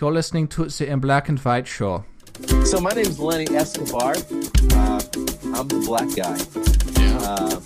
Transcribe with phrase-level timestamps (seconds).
[0.00, 2.06] You're listening to the In Black and White show.
[2.64, 4.12] So my name is Lenny Escobar.
[4.12, 5.00] Uh,
[5.52, 6.38] I'm the black guy.
[6.98, 7.18] Yeah.
[7.20, 7.60] Uh,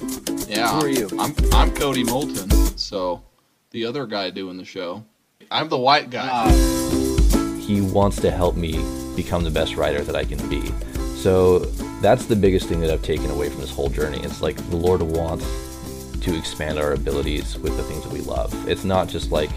[0.49, 0.73] yeah.
[0.73, 1.09] who are you?
[1.17, 2.51] I'm I'm Cody Moulton.
[2.77, 3.23] So
[3.71, 5.05] the other guy doing the show.
[5.53, 6.51] I'm the white guy.
[7.61, 10.73] he wants to help me become the best writer that I can be.
[11.15, 11.61] So
[12.01, 14.19] that's the biggest thing that I've taken away from this whole journey.
[14.25, 15.47] It's like the Lord wants
[16.23, 18.53] to expand our abilities with the things that we love.
[18.69, 19.51] It's not just like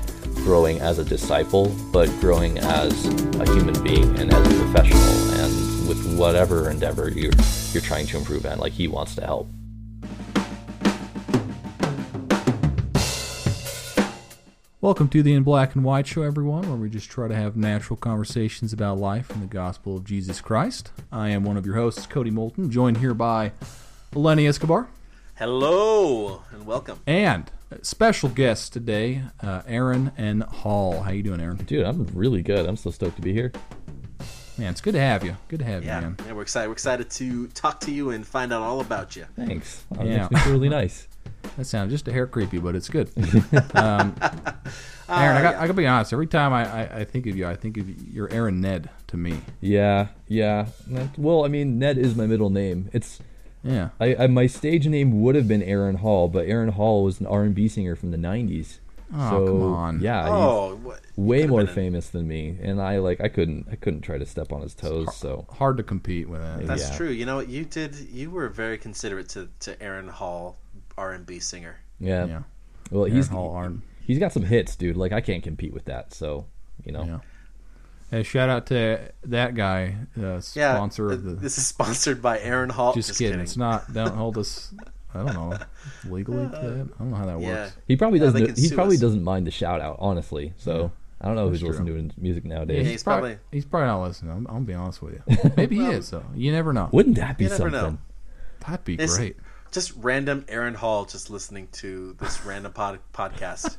[0.43, 4.99] growing as a disciple, but growing as a human being and as a professional
[5.39, 7.33] and with whatever endeavor you're
[7.71, 8.59] you're trying to improve in.
[8.59, 9.49] Like he wants to help.
[14.79, 17.57] Welcome to the In Black and White show, everyone, where we just try to have
[17.57, 20.91] natural conversations about life and the gospel of Jesus Christ.
[21.11, 23.51] I am one of your hosts, Cody Moulton, joined here by
[24.13, 24.87] Lenny Escobar
[25.35, 26.99] Hello and welcome.
[27.05, 31.01] and special guest today, uh, Aaron and Hall.
[31.01, 31.57] How you doing, Aaron?
[31.57, 32.65] Dude, I'm really good.
[32.65, 33.51] I'm so stoked to be here.
[34.57, 35.37] Man, it's good to have you.
[35.49, 36.17] Good to have Yeah, you, man.
[36.25, 36.67] yeah, we're excited.
[36.67, 39.25] We're excited to talk to you and find out all about you.
[39.35, 39.83] Thanks.
[39.91, 40.17] That Yeah.
[40.21, 41.07] makes me feel really nice.
[41.57, 43.09] That sounds just a hair creepy, but it's good.
[43.73, 44.15] um,
[45.09, 46.11] Aaron, I got, I got to be honest.
[46.13, 48.89] Every time I, I, I think of you, I think of you, you're Aaron Ned
[49.07, 49.39] to me.
[49.61, 50.67] Yeah, yeah.
[51.17, 52.89] Well, I mean, Ned is my middle name.
[52.93, 53.19] It's
[53.63, 53.89] Yeah.
[53.99, 57.25] I, I my stage name would have been Aaron Hall, but Aaron Hall was an
[57.27, 58.79] R and B singer from the '90s.
[59.15, 60.01] Oh, so, come on.
[60.01, 63.67] Yeah, Oh, what, way more been an- famous than me, and I like I couldn't
[63.71, 65.15] I couldn't try to step on his toes.
[65.15, 66.67] So Hard to compete with that.
[66.67, 66.97] That's Yeah.
[66.97, 67.09] true.
[67.09, 67.39] You know?
[67.39, 67.95] You did.
[67.95, 70.57] You were very considerate to, to Aaron Hall,
[70.97, 71.77] R and B singer.
[72.01, 72.41] yeah, Yeah.
[72.91, 73.81] well Aaron he's Hall, Aaron.
[74.01, 74.97] he's got some hits, dude.
[74.97, 76.13] Like I can't compete with that.
[76.13, 76.45] So
[76.85, 77.19] you know, Yeah.
[78.09, 80.75] Hey, shout out to that guy, uh, Yeah.
[80.75, 81.31] sponsor uh, of the.
[81.33, 82.93] This is sponsored by Aaron Hall.
[82.93, 83.39] just, kidding.
[83.39, 83.91] It's not.
[83.93, 84.73] Don't hold us.
[85.13, 85.57] I don't know
[86.09, 86.45] legally.
[86.49, 86.63] to that.
[86.95, 87.47] I don't know how that Yeah.
[87.63, 87.77] works.
[87.87, 89.01] he probably Yeah, doesn't can he probably us.
[89.01, 90.53] doesn't mind the shout out, honestly.
[90.57, 92.85] So I don't know who's That's listening to his music nowadays.
[92.85, 94.31] Yeah, he's probably- He's probably not listening.
[94.31, 95.51] I'm, I'm gonna be honest with you.
[95.57, 96.23] Maybe he is though.
[96.35, 96.89] You never know.
[96.91, 97.81] Wouldn't that be You never something?
[97.81, 97.97] know.
[98.65, 99.35] That'd be It's- great.
[99.71, 103.75] Just random Aaron Hall just listening to this random pod, podcast.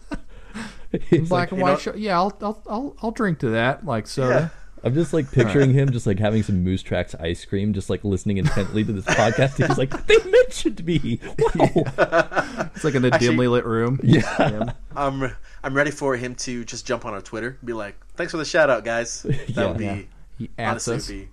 [1.11, 1.95] It's Black like- and white know- show.
[1.95, 4.53] Yeah, I'll, I'll I'll I'll drink to that like soda.
[4.85, 8.05] I'm just like picturing him just like having some Moose Tracks ice cream, just like
[8.05, 9.57] listening intently to this podcast.
[9.67, 11.19] He's like, they mentioned me.
[11.57, 12.71] Wow.
[12.75, 13.99] It's like in a dimly lit room.
[14.05, 14.73] Yeah.
[14.95, 15.35] I'm
[15.65, 18.37] I'm ready for him to just jump on our Twitter, and be like, "Thanks for
[18.39, 19.67] the shout out, guys." That Yeah.
[19.67, 20.03] would be Yeah.
[20.39, 21.09] He adds honestly us.
[21.09, 21.29] be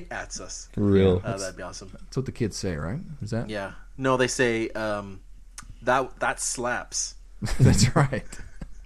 [0.00, 0.68] he adds us.
[0.72, 1.22] For real.
[1.24, 1.90] Uh, that'd be awesome.
[1.92, 2.98] That's what the kids say, right?
[3.22, 3.48] Is that?
[3.48, 3.72] Yeah.
[3.96, 5.20] No, they say um,
[5.82, 7.14] that that slaps.
[7.60, 8.24] That's right.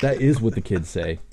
[0.03, 1.19] That is what the kids say.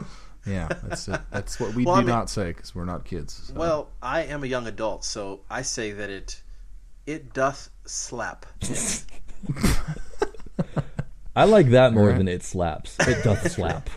[0.45, 1.19] Yeah, that's it.
[1.31, 3.33] That's what we Well, do I mean- not say because we're not kids.
[3.49, 3.53] so.
[3.53, 6.41] Well, I am a young adult, so I say that it
[7.05, 8.45] it doth slap.
[11.35, 12.17] I like that more Alright.
[12.17, 12.95] than it slaps.
[13.07, 13.89] It doth slap.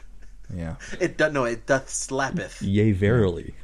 [0.55, 2.61] yeah, It doth no, it doth slappeth.
[2.61, 3.55] Yea, verily.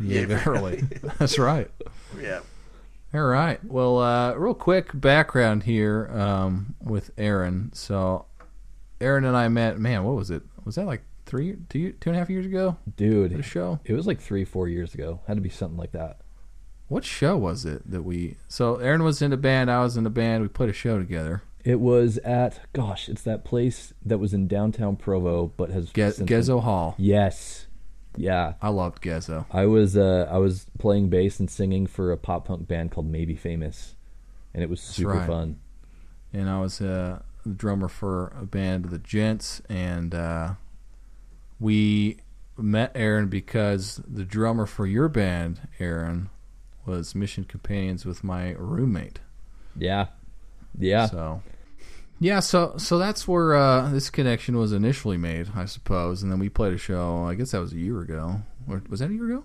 [0.00, 0.82] yeah, verily.
[1.18, 1.70] That's right.
[2.20, 2.40] Yeah.
[3.14, 3.62] All right.
[3.64, 7.70] Well, uh, real quick background here um, with Aaron.
[7.74, 8.24] So,
[9.00, 9.78] Aaron and I met.
[9.78, 10.42] Man, what was it?
[10.64, 12.76] Was that like three, two, two and a half years ago?
[12.96, 13.80] Dude, show.
[13.84, 15.20] it was like three, four years ago.
[15.26, 16.18] Had to be something like that.
[16.88, 18.36] What show was it that we?
[18.48, 19.70] So Aaron was in a band.
[19.70, 20.42] I was in a band.
[20.42, 21.42] We played a show together.
[21.64, 26.18] It was at, gosh, it's that place that was in downtown Provo, but has Ge-
[26.26, 26.94] Gezo Hall.
[26.98, 27.66] Yes.
[28.16, 28.54] Yeah.
[28.60, 29.46] I loved Gezo.
[29.50, 33.06] I was uh, I was playing bass and singing for a pop punk band called
[33.06, 33.94] Maybe Famous,
[34.52, 35.26] and it was super right.
[35.26, 35.60] fun.
[36.32, 40.54] and I was uh, the drummer for a band, the Gents, and uh,
[41.58, 42.18] we
[42.56, 46.28] met Aaron because the drummer for your band, Aaron,
[46.86, 49.20] was Mission Companions with my roommate.
[49.76, 50.06] Yeah,
[50.78, 51.06] yeah.
[51.06, 51.42] So,
[52.20, 56.38] yeah, so so that's where uh, this connection was initially made, I suppose, and then
[56.38, 57.24] we played a show.
[57.24, 58.42] I guess that was a year ago.
[58.68, 59.44] Or was that a year ago?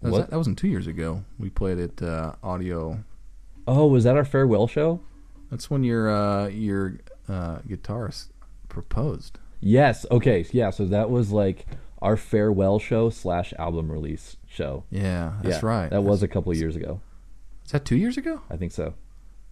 [0.00, 0.18] That, was What?
[0.20, 1.24] that, that wasn't two years ago.
[1.38, 3.02] We played at uh, Audio.
[3.66, 5.00] Oh, was that our farewell show?
[5.50, 6.98] That's when your uh, your
[7.28, 8.28] uh, guitarist
[8.68, 9.38] proposed.
[9.60, 10.04] Yes.
[10.10, 10.44] Okay.
[10.52, 10.70] Yeah.
[10.70, 11.66] So that was like
[12.00, 14.84] our farewell show slash album release show.
[14.90, 15.90] Yeah, that's Yeah, right.
[15.90, 17.00] That was a couple of years ago.
[17.64, 18.42] Is that two years ago?
[18.50, 18.94] I think so.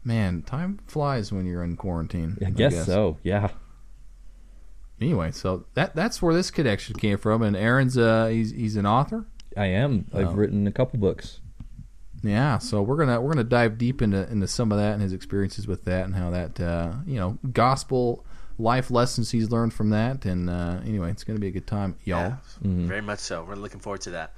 [0.04, 2.38] Man, time flies when you're in quarantine.
[2.46, 3.19] I guess, so.
[3.25, 3.49] Yeah.
[5.00, 7.42] Anyway, so that that's where this connection came from.
[7.42, 9.26] And Aaron's uh he's he's an author.
[9.56, 10.06] I am.
[10.14, 10.32] I've Oh.
[10.34, 11.40] written a couple books.
[12.26, 15.12] Yeah, so we're gonna we're gonna dive deep into into some of that and his
[15.12, 18.25] experiences with that and how that uh, you know gospel
[18.58, 20.25] life lessons he's learned from that.
[20.25, 22.19] And uh, anyway, it's gonna be a good time, y'all.
[22.20, 22.87] Yeah, Mm-hmm.
[22.88, 23.44] very much so.
[23.44, 24.34] We're looking forward to that.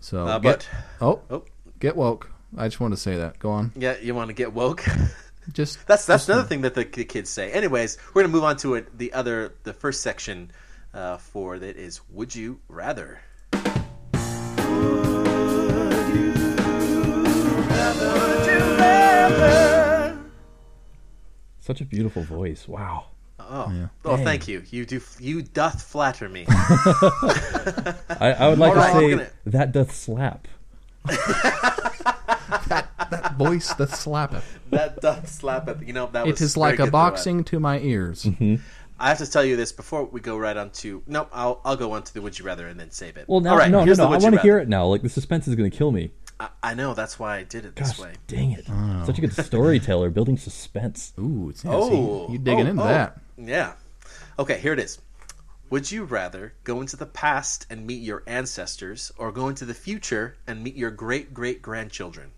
[0.00, 0.68] So Uh, get,
[1.00, 1.44] but oh oh,
[1.78, 2.30] get woke.
[2.56, 3.38] I just wanted to say that.
[3.38, 3.72] Go on.
[3.76, 4.84] yeah, you want to get woke?
[5.52, 7.50] Just That's that's another thing that the k- kids say.
[7.50, 8.96] Anyways, we're gonna move on to it.
[8.96, 10.52] The other, the first section
[10.94, 13.20] uh, for that is "Would you rather?"
[21.60, 22.66] Such a beautiful voice.
[22.66, 23.06] Wow.
[23.38, 23.88] Oh, Yeah.
[24.04, 24.24] well, Dang.
[24.24, 24.62] thank you.
[24.70, 25.00] You do.
[25.20, 26.44] You doth flatter me.
[26.48, 30.48] I, I would like Alright, to say gonna- that doth slap.
[33.10, 34.42] That voice, that slap it.
[34.70, 35.82] that doth slap it.
[35.86, 36.40] You know that was.
[36.40, 36.90] It is like a good, though, Ed.
[36.92, 38.24] boxing to my ears.
[38.24, 38.56] Mm-hmm.
[38.98, 41.02] I have to tell you this before we go right on to.
[41.06, 43.28] Nope, I'll I'll go on to the would you rather and then save it.
[43.28, 44.04] Well, now, All right, no, no, no.
[44.12, 44.86] I want to hear it now.
[44.86, 46.12] Like the suspense is going to kill me.
[46.42, 48.14] I, I know that's why I did it this way.
[48.26, 48.66] dang it!
[49.06, 51.12] Such a good storyteller, building suspense.
[51.18, 52.88] Ooh, it's, yeah, Oh, see, you digging oh, into oh.
[52.88, 53.20] that?
[53.36, 53.74] Yeah.
[54.38, 55.00] Okay, here it is.
[55.70, 59.74] Would you rather go into the past and meet your ancestors, or go into the
[59.74, 62.32] future and meet your great great grandchildren?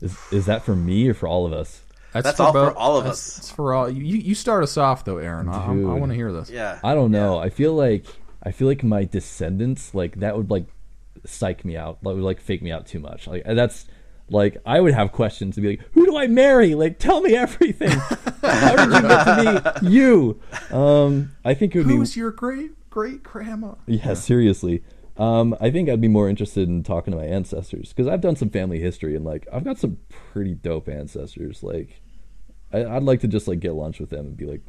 [0.00, 1.82] Is, is that for me or for all of us?
[2.12, 3.38] That's all for all of that's- us.
[3.38, 3.88] It's for all.
[3.88, 5.48] You, you start us off though, Aaron.
[5.48, 6.50] I, I, want to hear this.
[6.50, 6.80] Yeah.
[6.82, 7.38] I don't know.
[7.38, 8.04] I feel like
[8.42, 10.66] I feel like my descendants like that would like
[11.24, 12.02] psych me out.
[12.02, 13.26] Would like fake me out too much.
[13.26, 13.86] Like that's
[14.28, 16.74] like I would have questions to be like, who do I marry?
[16.74, 17.90] Like tell me everything.
[18.42, 19.90] How did you get to me?
[19.90, 20.40] You.
[20.70, 23.74] Um, I think it would be Who's your great great grandma?
[23.86, 24.82] Yeah, seriously.
[25.16, 28.36] Um, I think I'd be more interested in talking to my ancestors because I've done
[28.36, 31.62] some family history and like I've got some pretty dope ancestors.
[31.62, 32.00] Like,
[32.72, 34.62] I, I'd like to just like get lunch with them and be like,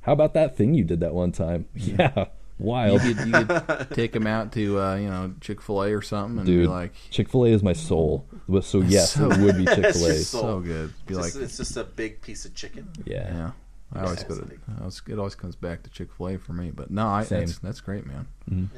[0.00, 2.26] "How about that thing you did that one time?" Yeah,
[2.58, 5.92] You wild, could, you could take them out to uh, you know Chick Fil A
[5.92, 8.26] or something and be like, Chick Fil A is my soul.
[8.48, 10.10] But- So yes, So- it would be Chick Fil A.
[10.10, 10.92] It's so good.
[11.06, 12.88] Be It's like, just, it's just a big piece of chicken.
[13.04, 13.32] Yeah.
[13.32, 13.50] yeah.
[13.94, 14.42] I always Yeah, go to.
[14.42, 16.70] it's I always, it always comes back to Chick Fil A for me.
[16.70, 17.40] But no, I, Same.
[17.46, 18.26] that's that's great, man.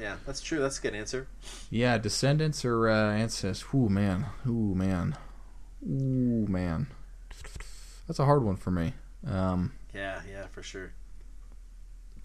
[0.00, 0.60] Yeah, that's true.
[0.60, 1.26] That's a good answer.
[1.70, 3.64] Yeah, descendants or uh, ancestors.
[3.74, 4.26] Ooh man.
[4.46, 5.16] Ooh man.
[5.84, 6.86] Ooh man.
[8.06, 8.92] That's a hard one for me.
[9.26, 10.92] Um, Yeah, yeah, for sure.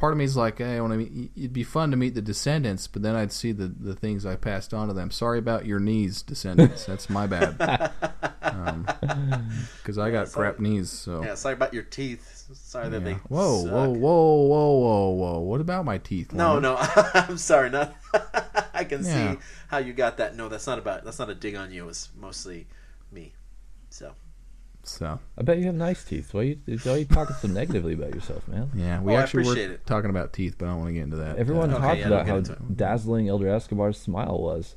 [0.06, 1.32] Part of me is like, hey, I want to meet.
[1.36, 4.36] It'd be fun to meet the descendants, but then I'd see the the things I
[4.36, 5.10] passed on to them.
[5.10, 6.86] Sorry about your knees, descendants.
[6.90, 7.92] That's my bad.
[8.44, 8.86] Um,
[9.78, 10.50] because I got sorry.
[10.52, 10.92] crap knees.
[10.92, 12.44] So Yeah, sorry about your teeth.
[12.54, 13.06] Sorry that Yeah.
[13.06, 13.14] they.
[13.14, 13.72] Whoa, suck.
[13.74, 15.40] whoa, whoa, whoa, whoa, whoa!
[15.40, 16.32] What about my teeth?
[16.34, 16.62] No, Lauren?
[16.64, 16.78] no,
[17.16, 17.72] I'm sorry.
[17.72, 17.96] Not.
[18.76, 19.34] I can Yeah.
[19.34, 20.36] see how you got that.
[20.36, 21.04] No, that's not about.
[21.04, 21.90] That's not a dig on you.
[21.90, 22.68] It's mostly
[23.12, 23.34] me.
[23.90, 24.14] So
[24.88, 26.34] So I bet you have nice teeth.
[26.34, 28.70] Why you, why you talking so negatively about yourself, man?
[28.76, 29.86] yeah, we Oh, I actually were appreciate it.
[29.86, 31.38] talking about teeth, but I don't want to get into that.
[31.38, 32.78] Everyone Uh, talked yeah, about don't how into it.
[32.78, 34.76] dazzling Elder Escobar's smile was.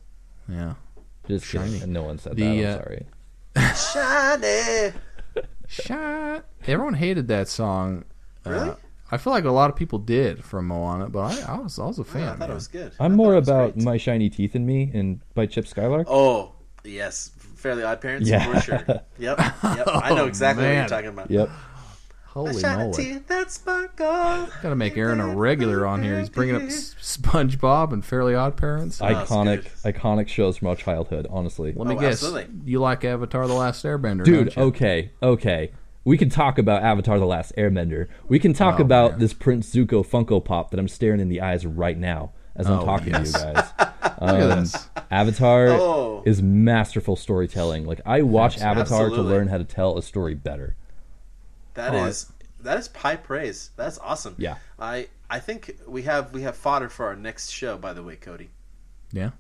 [0.49, 0.75] yeah,
[1.27, 1.73] Just Shiny.
[1.79, 1.93] kidding.
[1.93, 2.51] No one said The, that.
[2.51, 3.07] I'm uh, sorry.
[3.75, 4.95] shiny.
[5.67, 6.45] shot.
[6.67, 8.05] Everyone hated that song.
[8.47, 8.73] Uh, Really?
[9.11, 11.87] I feel like a lot of people did from Moana, but I, I was I
[11.87, 12.21] was a fan.
[12.23, 12.51] Yeah, I thought man.
[12.51, 12.93] it was good.
[13.01, 13.85] I'm I more it was about great.
[13.85, 16.07] my shiny teeth in me and by Chip Skylark.
[16.11, 16.53] Oh
[16.85, 18.53] yes, Fairly Odd Parents Yeah.
[18.53, 18.85] for sure.
[19.19, 19.59] Yep, yep.
[19.63, 21.31] I know Oh, exactly what you're talking about.
[21.31, 21.51] Yep.
[22.27, 22.93] Holy Shiny moly!
[23.05, 24.07] teeth that sparkle.
[24.63, 26.21] Got to make Aaron a regular on here.
[26.21, 29.01] He's bringing up SpongeBob and Fairly Odd Parents.
[29.01, 29.95] Oh, iconic, good.
[29.95, 31.27] iconic shows from our childhood.
[31.31, 32.13] Honestly, Let me Oh, guess.
[32.23, 32.47] absolutely.
[32.65, 34.55] You like Avatar: The Last Airbender, dude.
[34.55, 34.63] don't you?
[34.69, 35.73] Okay, okay.
[36.05, 38.07] We can talk about Avatar: The Last Airbender.
[38.29, 39.21] We can talk Oh, about man.
[39.21, 42.81] this Prince Zuko Funko Pop that I'm staring in the eyes right now as I'm
[42.81, 43.33] Oh, talking yes.
[43.33, 43.73] to you guys.
[43.79, 44.89] Look at Um, this.
[45.11, 46.23] Avatar Oh.
[46.27, 47.87] is masterful storytelling.
[47.87, 50.75] Like I watch Avatar to learn how to tell a story better.
[51.75, 53.71] That Oh, is that is high praise.
[53.77, 54.35] That's awesome.
[54.39, 54.57] Yeah.
[54.79, 57.79] I I think we have we have fodder for our next show.
[57.79, 58.51] By the way, Cody.
[59.13, 59.31] Yeah.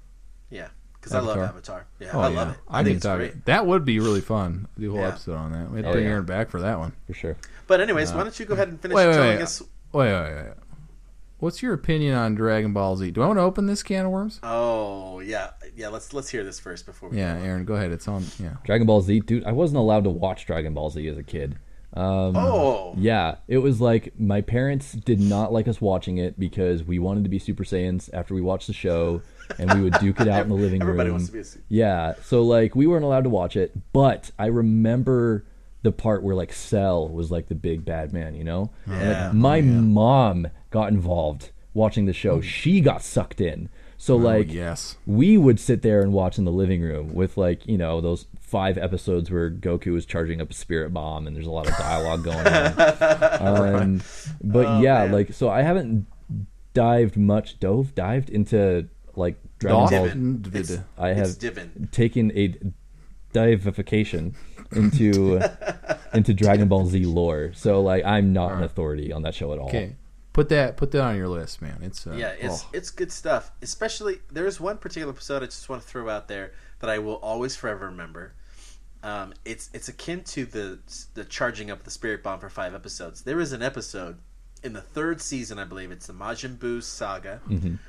[0.50, 1.48] Yeah, because I love Avatar.
[1.48, 1.86] Avatar.
[1.98, 2.36] Yeah, Oh I yeah.
[2.36, 2.56] love it.
[2.68, 3.16] I, I think can it's talk.
[3.18, 3.44] great.
[3.46, 4.68] That would be really fun.
[4.78, 5.08] Do a whole Yeah.
[5.08, 5.70] episode on that.
[5.70, 6.10] We have to Oh, bring yeah.
[6.12, 6.92] Aaron back for that one.
[7.06, 7.36] For sure.
[7.66, 9.42] But anyways, why don't you go ahead and finish Wait, wait, telling wait.
[9.42, 9.60] us?
[9.92, 10.52] Wait, wait, wait.
[11.38, 13.12] What's your opinion on Dragon Ball Z?
[13.12, 14.40] Do I want to open this can of worms?
[14.42, 15.88] Oh yeah, yeah.
[15.88, 17.18] Let's let's hear this first before we.
[17.18, 17.46] Yeah, go on.
[17.46, 17.92] Aaron, go ahead.
[17.92, 18.24] It's on.
[18.40, 18.54] Yeah.
[18.64, 19.44] Dragon Ball Z, dude.
[19.44, 21.56] I wasn't allowed to watch Dragon Ball Z as a kid.
[21.94, 22.94] Um, Oh.
[22.98, 27.22] Yeah, it was like my parents did not like us watching it because we wanted
[27.24, 29.22] to be Super Saiyans after we watched the show,
[29.58, 31.14] and we would duke it out in the living Everybody room.
[31.18, 34.32] wants to be a Super- Yeah, so like we weren't allowed to watch it, but
[34.38, 35.44] I remember
[35.82, 38.70] the part where like Cell was like the big bad man, you know?
[38.86, 39.30] And, like, Yeah.
[39.32, 42.40] my mom got involved watching the show.
[42.40, 43.68] She got sucked in.
[44.00, 44.96] So like oh, yes.
[45.06, 48.26] we would sit there and watch in the living room with like you know those
[48.40, 51.76] five episodes where Goku is charging up a spirit bomb and there's a lot of
[51.76, 52.74] dialogue going on.
[53.78, 54.02] Um,
[54.42, 55.12] but Oh, yeah, man.
[55.12, 56.06] like so I haven't
[56.74, 59.88] dived much, dove, dived into like Dragon Ball.
[59.88, 60.50] Divin.
[60.54, 61.88] It's, I have Divin.
[61.90, 62.54] taken a
[63.32, 64.34] divification
[64.72, 65.40] into
[66.14, 67.52] into Dragon Ball Z lore.
[67.54, 69.68] So like I'm not an authority on that show at all.
[69.68, 69.96] Okay.
[70.38, 71.80] Put that put that on your list, man.
[71.82, 72.68] It's uh, Yeah, it's oh.
[72.72, 73.50] it's good stuff.
[73.60, 77.16] Especially there's one particular episode I just want to throw out there that I will
[77.16, 78.34] always forever remember.
[79.02, 80.78] Um, it's it's akin to the
[81.14, 83.22] the charging up the spirit bomb for five episodes.
[83.22, 84.18] There is an episode
[84.62, 87.40] in the third season, I believe it's the Majin Buu saga.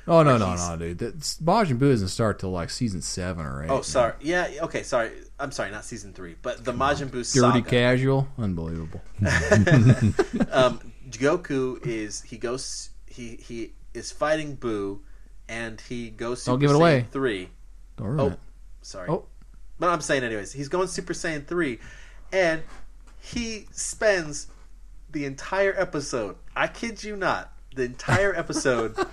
[0.08, 0.98] Oh no, no, no, dude.
[0.98, 3.70] That's, Majin Buu doesn't start till like season seven or eight.
[3.70, 4.14] Oh, sorry.
[4.22, 5.12] Yeah, okay, sorry.
[5.38, 7.62] I'm sorry, not season three, but the Majin Buu Dirty saga.
[7.62, 9.02] casual, unbelievable.
[10.50, 15.00] um, Goku is he goes he he is fighting Buu,
[15.48, 16.42] and he goes.
[16.42, 17.06] Super Don't give it Saiyan away.
[17.10, 17.48] Three.
[17.96, 18.38] Don't ruin Oh, it.
[18.82, 19.08] sorry.
[19.08, 19.26] Oh.
[19.78, 21.78] But I'm saying anyways, he's going Super Saiyan three,
[22.32, 22.62] and
[23.20, 24.48] he spends
[25.10, 26.36] the entire episode.
[26.54, 28.94] I kid you not, the entire episode.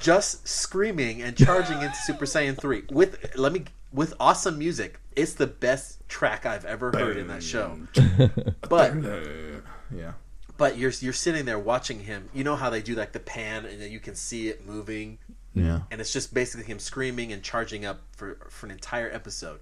[0.00, 4.98] Just screaming and charging into Super Saiyan three with let me with awesome music.
[5.14, 7.78] It's the best track I've ever heard in that show.
[8.70, 8.94] But
[9.94, 10.12] Yeah.
[10.56, 12.28] But you're you're sitting there watching him.
[12.34, 15.18] You know how they do like the pan, and you can see it moving,
[15.54, 15.80] Yeah.
[15.90, 19.60] and it's just basically him screaming and charging up for for an entire episode.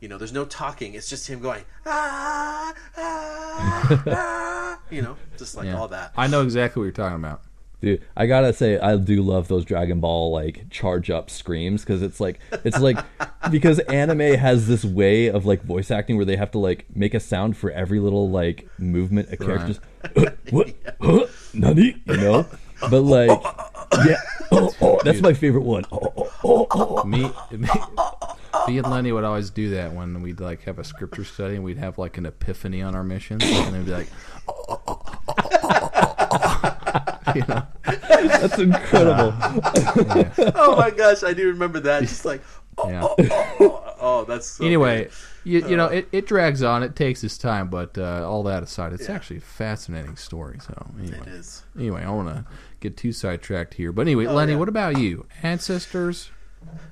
[0.00, 0.94] You know, there's no talking.
[0.94, 5.78] It's just him going ah ah, ah you know, just like yeah.
[5.78, 6.12] all that.
[6.16, 7.42] I know exactly what you're talking about.
[7.80, 12.00] Dude, I gotta say, I do love those Dragon Ball like charge up screams because
[12.00, 12.96] it's like it's like
[13.50, 17.12] because anime has this way of like voice acting where they have to like make
[17.12, 19.36] a sound for every little like movement a
[20.08, 21.26] character's what huh?
[21.52, 22.46] nani you know,
[22.90, 23.30] but like
[24.06, 24.16] yeah,
[24.52, 25.84] oh, oh, that's my favorite one.
[25.92, 27.04] Oh, oh, oh, oh.
[27.04, 27.68] Me, me,
[28.66, 31.64] me and Lenny would always do that when we'd like have a scripture study and
[31.64, 34.08] we'd have like an epiphany on our missions, and they'd be like,
[37.34, 39.34] you know, That's incredible.
[40.56, 42.02] oh my gosh, I do remember that.
[42.02, 42.42] Just like
[42.78, 43.04] oh, yeah.
[43.04, 45.12] oh, oh, oh, oh, that's so anyway, good.
[45.44, 46.82] You, you know, it, it drags on.
[46.82, 49.14] It takes its time, but uh, all that aside, it's Yeah.
[49.14, 50.58] actually a fascinating story.
[50.60, 51.62] So anyway, it is.
[51.78, 52.44] anyway, I want to
[52.80, 53.92] get too sidetracked here.
[53.92, 54.58] But anyway, Oh, Lenny, yeah.
[54.58, 55.26] what about you?
[55.42, 56.30] Ancestors?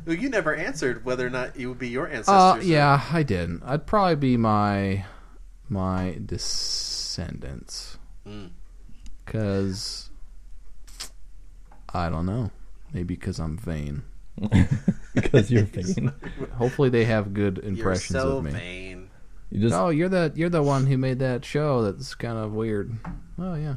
[0.06, 2.28] Well, you never answered whether or not it would be your ancestors.
[2.28, 3.62] Uh, yeah, I didn't.
[3.64, 5.04] I'd probably be my
[5.68, 7.96] my descendants,
[8.28, 8.50] Mm.
[9.24, 10.10] because
[11.94, 12.50] I don't know.
[12.92, 14.02] Maybe because I'm vain.
[15.14, 16.12] because you're vain.
[16.54, 18.50] Hopefully, they have good You're impressions so of me.
[18.50, 19.10] vain.
[19.50, 21.82] You just Oh, you're the you're the one who made that show.
[21.82, 22.96] That's kind of weird.
[23.38, 23.74] Oh yeah.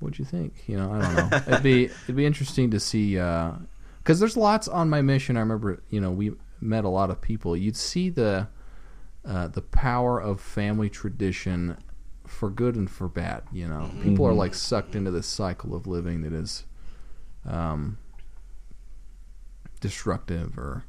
[0.00, 0.54] What'd you think?
[0.66, 1.36] You know, I don't know.
[1.48, 5.36] it'd be it'd be interesting to see because there's lots on my mission.
[5.36, 7.56] I remember, you know, we met a lot of people.
[7.56, 8.48] You'd see the
[9.24, 11.76] uh, the power of family tradition
[12.26, 13.42] for good and for bad.
[13.52, 16.64] You know, people are like sucked into this cycle of living that is
[17.46, 17.98] um,
[19.82, 20.84] destructive or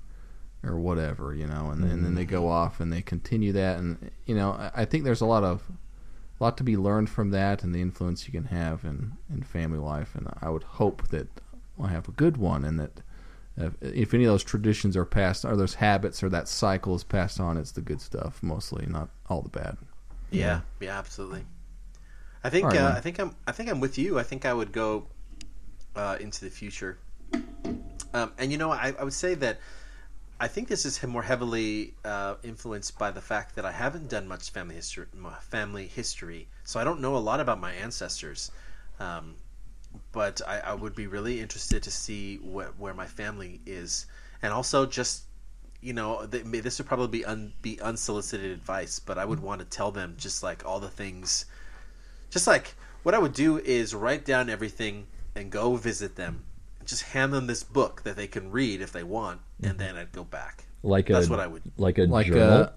[0.66, 4.10] or whatever, you know, and, and then they go off and they continue that, and
[4.26, 5.70] you know, I, I think there's a lot of
[6.40, 9.44] a lot to be learned from that and the influence you can have in in
[9.44, 11.28] family life, and I would hope that
[11.82, 13.02] I have a good one, and that
[13.58, 17.04] if, if any of those traditions are passed, or those habits or that cycle is
[17.04, 19.78] passed on, it's the good stuff mostly, not all the bad.
[20.32, 21.44] Yeah, yeah, absolutely.
[22.44, 24.18] I think All right, uh, I think I'm I think I'm with you.
[24.18, 25.08] I think I would go
[25.96, 27.00] uh, into the future.
[28.14, 29.60] Um, and you know, I, I would say that
[30.40, 34.28] I think this is more heavily uh, influenced by the fact that I haven't done
[34.28, 35.06] much family history,
[35.42, 38.52] family history, so I don't know a lot about my ancestors.
[39.00, 39.36] Um,
[40.12, 44.06] but I, I would be really interested to see wh- where my family is,
[44.42, 45.24] and also just
[45.82, 49.60] you know th- this would probably be un- be unsolicited advice, but I would want
[49.62, 51.46] to tell them just like all the things,
[52.30, 56.44] just like what I would do is write down everything and go visit them,
[56.86, 60.12] just hand them this book that they can read if they want, and then I'd
[60.12, 60.66] go back.
[60.84, 61.62] like a That's what I would.
[61.78, 62.70] like a Like journal.
[62.70, 62.74] a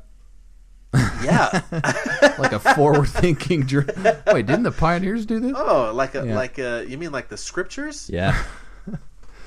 [1.24, 1.62] Yeah.
[2.38, 3.62] like a forward thinking.
[3.62, 3.90] Dr-
[4.32, 5.52] Wait, didn't the pioneers do this?
[5.56, 6.34] oh, like a Yeah.
[6.36, 8.08] like a you mean like the scriptures?
[8.12, 8.42] yeah.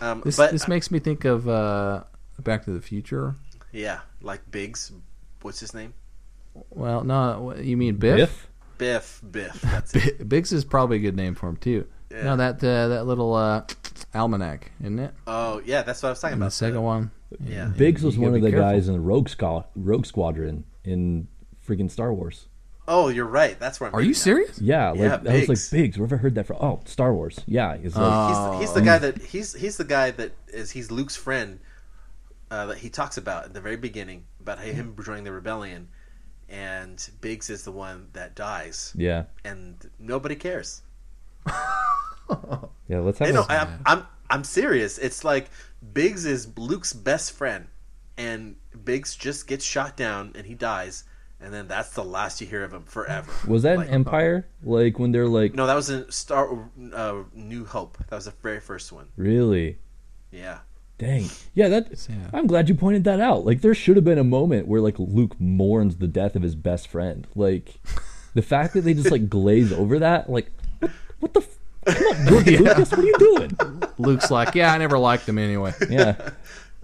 [0.02, 2.04] Um, This but this makes me think of uh,
[2.42, 3.36] Back to the Future.
[3.74, 4.92] yeah, like Biggs.
[5.42, 5.94] What's his name?
[6.70, 8.48] Well, no, you mean Biff?
[8.78, 9.22] Biff.
[9.22, 9.22] Biff.
[9.30, 9.62] Biff.
[9.62, 9.92] That's.
[9.92, 11.86] B- Biggs is probably a good name for him too.
[12.12, 12.24] Yeah.
[12.24, 13.64] No, that uh, that little uh,
[14.16, 15.14] almanac, isn't it?
[15.28, 16.54] Oh yeah, that's what I was talking And the about.
[16.54, 17.12] second one.
[17.46, 17.66] Yeah.
[17.76, 18.70] Biggs was one of the careful.
[18.72, 21.28] guys in the Rogue Squad, Rogue Squadron in
[21.68, 22.48] freaking Star Wars.
[22.88, 23.60] Oh, you're right.
[23.60, 23.96] That's where I'm.
[23.96, 24.24] Are you reading now.
[24.24, 24.62] serious?
[24.62, 25.98] Yeah, like Yeah, I was like Biggs.
[26.00, 26.58] Where have I heard that from?
[26.60, 27.40] Oh, Star Wars.
[27.46, 30.72] Yeah, he's like Uh, He's, he's the guy that he's he's the guy that is
[30.72, 31.60] he's Luke's friend
[32.50, 35.88] uh, that he talks about at the very beginning about him joining the rebellion,
[36.50, 40.82] and Biggs is the one that dies, yeah, and nobody cares.
[42.88, 43.00] Yeah.
[43.00, 44.98] Let's have You know, a, I'm, I'm I'm serious.
[44.98, 45.50] It's like
[45.94, 47.68] Biggs is Luke's best friend,
[48.18, 51.04] and Biggs just gets shot down and he dies,
[51.42, 53.32] and then that's the last you hear of him forever.
[53.48, 54.48] was that Like- an Empire?
[54.64, 57.98] Like when they're like No, that was in Star uh, New Hope.
[58.10, 59.08] That was the very first one.
[59.16, 59.80] really.
[60.32, 60.60] Yeah.
[61.00, 61.28] Dang.
[61.54, 61.98] Yeah, that.
[61.98, 62.30] sad.
[62.34, 63.46] I'm glad you pointed that out.
[63.46, 66.56] Like, there should have been a moment where like Luke mourns the death of his
[66.56, 67.26] best friend.
[67.36, 67.76] Like,
[68.34, 71.42] the fact that they just like glaze over that, like, what, What the?
[71.42, 73.58] F- Come on, George Lucas, what are you doing?
[73.98, 75.74] Luke's like, yeah, I never liked him anyway.
[75.90, 76.32] Yeah.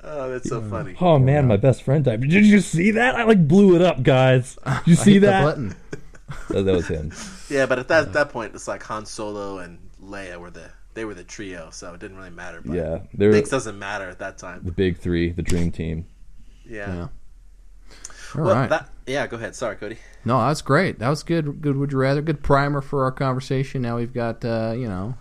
[0.07, 0.95] Oh, that's so funny.
[1.01, 2.21] Oh man, my best friend died.
[2.21, 3.15] Did you see that?
[3.15, 4.55] I like blew it up, guys.
[4.63, 5.43] Did you see Hit the that?
[5.43, 5.75] button.
[6.49, 6.61] that?
[6.63, 7.11] That was him.
[7.49, 11.05] Yeah, but at that that point, it's like Han Solo and Leia were the they
[11.05, 12.61] were the trio, so it didn't really matter.
[12.63, 14.61] But Yeah, they're Biggs doesn't matter at that time.
[14.63, 16.05] the big three, the dream team.
[16.67, 16.93] Yeah.
[16.93, 17.07] Yeah.
[18.35, 18.69] All Well, right.
[18.69, 19.27] that, yeah.
[19.27, 19.55] Go ahead.
[19.55, 19.97] Sorry, Cody.
[20.23, 20.99] No, that's great.
[20.99, 21.61] That was good.
[21.61, 21.77] Good.
[21.77, 22.21] Would you rather?
[22.21, 23.81] Good primer for our conversation.
[23.81, 25.15] Now we've got uh, you know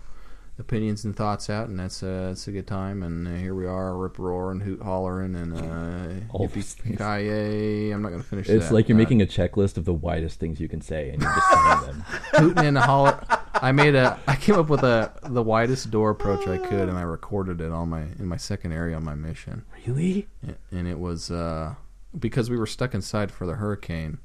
[0.57, 3.03] opinions and thoughts out, and that's uh, that's a good time.
[3.03, 6.99] And uh, here we are, rip roaring, hoot hollering, and uh, All those things.
[7.01, 8.49] I'm not going to finish.
[8.49, 8.73] It's that.
[8.73, 11.33] like you're Uh, making a checklist of the widest things you can say, and you're
[11.33, 12.01] just saying them.
[12.33, 13.19] hooting and holler.
[13.55, 14.19] I made a.
[14.27, 17.71] I came up with a the widest door approach I could, and I recorded it
[17.71, 19.63] on my in my second area on my mission.
[19.85, 20.27] Really?
[20.71, 21.75] and it was uh,
[22.19, 24.19] because we were stuck inside for the hurricane,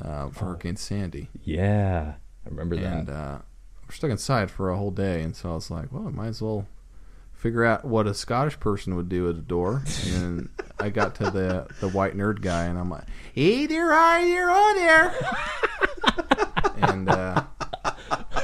[0.00, 2.14] uh, for Hurricane Sandy, Yeah,
[2.44, 3.12] I remember and that.
[3.12, 3.38] uh,
[3.88, 5.22] we're stuck inside for a whole day.
[5.22, 6.66] And so I was like, well, I might as well
[7.32, 9.82] figure out what a Scottish person would do at a door.
[10.06, 10.48] And then
[10.80, 14.48] I got to the the white nerd guy, and I'm like, hey there, hi there,
[14.50, 15.14] oh there,
[16.88, 17.44] and uh,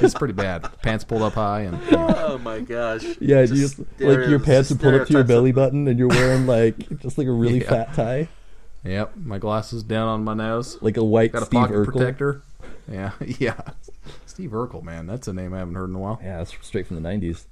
[0.01, 0.69] it's pretty bad.
[0.83, 3.05] Pants pulled up high, and you know, Oh my gosh.
[3.21, 5.99] yeah, Just you just, like your pants are pulled up to your belly button, and
[5.99, 7.69] you're wearing like just like a really Yeah.
[7.69, 8.29] fat tie,
[8.89, 10.79] yep, my glasses down on my nose.
[10.81, 11.85] like a white Got a Steve pocket Urkel.
[11.93, 12.43] protector.
[12.91, 13.61] Yeah, yeah.
[14.25, 16.19] Steve Urkel, man, that's a name I haven't heard in a while.
[16.23, 17.45] Yeah, that's straight from the '90s.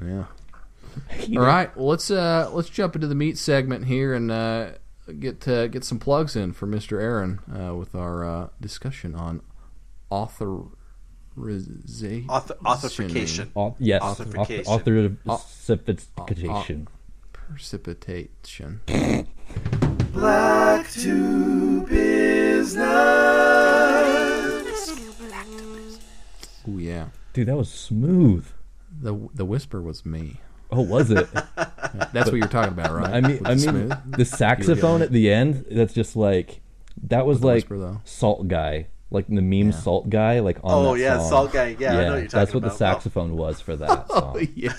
[0.00, 0.24] Yeah.
[1.26, 1.76] You All know, right.
[1.76, 4.70] Well, let's uh let's jump into the meat segment here and uh,
[5.18, 7.02] get uh, get some plugs in for Mr.
[7.02, 9.40] Aaron uh, with our uh, discussion on
[10.12, 10.76] authorization.
[12.28, 13.50] Author, authorification.
[13.56, 14.72] au- yes, Authorification.
[14.72, 16.86] author, Au- authorification.
[17.32, 18.80] Precipitation.
[20.14, 22.84] Black to business.
[26.68, 27.08] Ooh yeah.
[27.32, 28.46] Dude, that was smooth.
[29.00, 30.40] The the whisper was me.
[30.70, 31.28] Oh, was it?
[32.12, 33.10] That's what you're talking about, right?
[33.14, 34.16] I mean, With I the mean, smooth?
[34.16, 35.66] the saxophone at the end.
[35.70, 36.60] That's just like
[37.08, 38.00] that was like whisper.
[38.04, 39.70] Salt Guy, like the meme Yeah.
[39.72, 41.28] Salt Guy, like on Oh that yeah, song.
[41.28, 41.76] Salt Guy.
[41.78, 42.70] Yeah, I know what you're talking that's what about.
[42.70, 44.36] the saxophone was for that oh, song.
[44.36, 44.72] Oh yeah.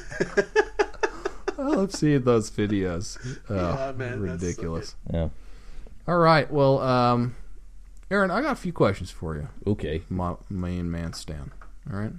[1.66, 3.18] I love seeing those videos.
[3.50, 4.96] Oh, Yeah, man, that's so ridiculous.
[5.12, 5.30] Yeah.
[6.08, 6.50] All right.
[6.52, 7.36] Well, um,
[8.12, 9.48] Aaron, I got a few questions for you.
[9.66, 10.04] Okay.
[10.10, 11.52] my main man Stan.
[11.92, 12.12] All right,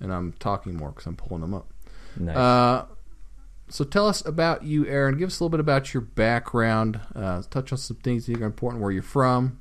[0.00, 1.68] and I'm talking more because I'm pulling them up.
[2.16, 2.36] Nice.
[2.36, 2.86] Uh,
[3.68, 5.18] so tell us about you, Aaron.
[5.18, 7.00] Give us a little bit about your background.
[7.14, 8.82] Uh, touch on some things that you're important.
[8.82, 9.58] Where you're from.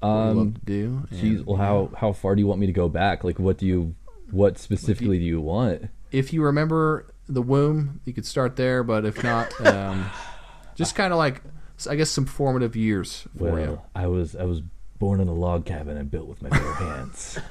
[0.00, 1.06] What you love um, to do.
[1.10, 3.24] geez, and, well, how how far do you want me to go back?
[3.24, 3.94] Like, what do you,
[4.30, 5.88] what specifically do you want?
[6.12, 8.82] If you remember the womb, you could start there.
[8.82, 10.10] But if not, um,
[10.74, 11.42] just kind of like
[11.88, 13.80] I guess some formative years for Well, you.
[13.94, 14.62] I was I was
[14.98, 17.38] born in a log cabin and built with my bare hands.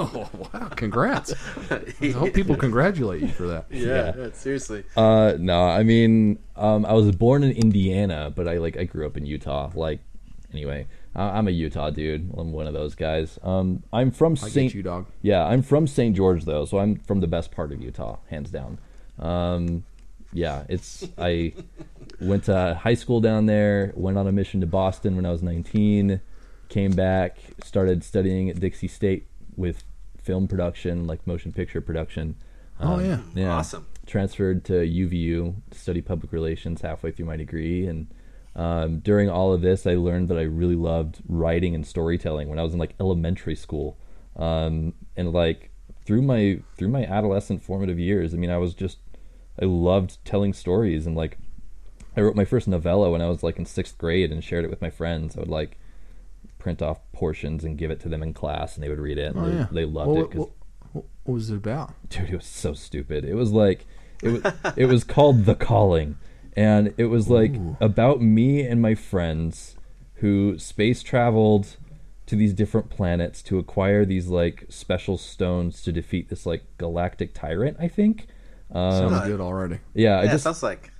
[0.00, 0.68] Oh wow!
[0.76, 1.34] Congrats.
[2.00, 3.66] I hope people congratulate you for that.
[3.70, 4.12] Yeah, Yeah.
[4.16, 4.84] yeah, seriously.
[4.96, 9.06] Uh, no, I mean, um, I was born in Indiana, but I like I grew
[9.06, 9.70] up in Utah.
[9.74, 10.00] Like,
[10.52, 12.30] anyway, I, I'm a Utah dude.
[12.36, 13.38] I'm one of those guys.
[13.42, 14.70] Um, I'm from I Saint.
[14.72, 15.06] get you, dog.
[15.22, 16.14] Yeah, I'm from St.
[16.14, 18.78] George though, so I'm from the best part of Utah, hands down.
[19.18, 19.84] Um,
[20.32, 21.54] yeah, it's I
[22.20, 25.42] went to high school down there, went on a mission to Boston when I was
[25.42, 26.20] 19,
[26.68, 29.26] came back, started studying at Dixie State
[29.56, 29.84] with
[30.22, 32.36] film production, like motion picture production.
[32.80, 33.20] Oh, Um, yeah.
[33.34, 33.86] yeah, Awesome.
[34.06, 38.06] Transferred to UVU to study public relations halfway through my degree, and
[38.54, 42.58] um, during all of this, I learned that I really loved writing and storytelling when
[42.58, 43.96] I was in like elementary school,
[44.36, 45.70] um, and like
[46.06, 48.32] through my through my adolescent formative years.
[48.34, 48.98] I mean, I was just
[49.60, 51.38] I loved telling stories, and like
[52.16, 54.70] I wrote my first novella when I was like in sixth grade and shared it
[54.70, 55.36] with my friends.
[55.36, 55.78] I would like
[56.58, 59.34] print off portions and give it to them in class, and they would read it,
[59.34, 59.66] and Oh they, yeah.
[59.70, 60.50] they loved it 'cause- What,
[60.92, 61.94] what, what was it about?
[62.08, 63.24] dude, it was so stupid.
[63.24, 63.86] It was like
[64.22, 66.16] it was it was called The Calling,
[66.56, 67.76] and it was like Ooh.
[67.80, 69.76] about me and my friends
[70.14, 71.76] who space traveled
[72.26, 77.32] to these different planets to acquire these like special stones to defeat this like galactic
[77.34, 77.76] tyrant.
[77.80, 78.26] I think.
[78.70, 79.78] Um, Sounds good already.
[79.94, 80.90] yeah, I yeah, just sounds like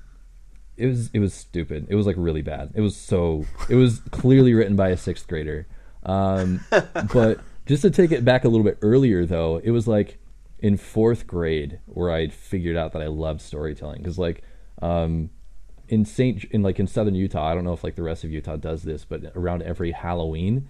[0.77, 1.87] it was it was stupid.
[1.91, 2.73] It was like really bad.
[2.75, 5.67] It was so it was clearly written by a sixth grader.
[6.05, 6.61] Um,
[7.13, 10.19] but just to take it back a little bit earlier, though, it was like
[10.61, 14.43] in fourth grade where I figured out that I loved storytelling because like
[14.81, 15.31] um,
[15.89, 18.31] in Saint in like in southern Utah, I don't know if like the rest of
[18.31, 20.69] Utah does this, but around every Halloween,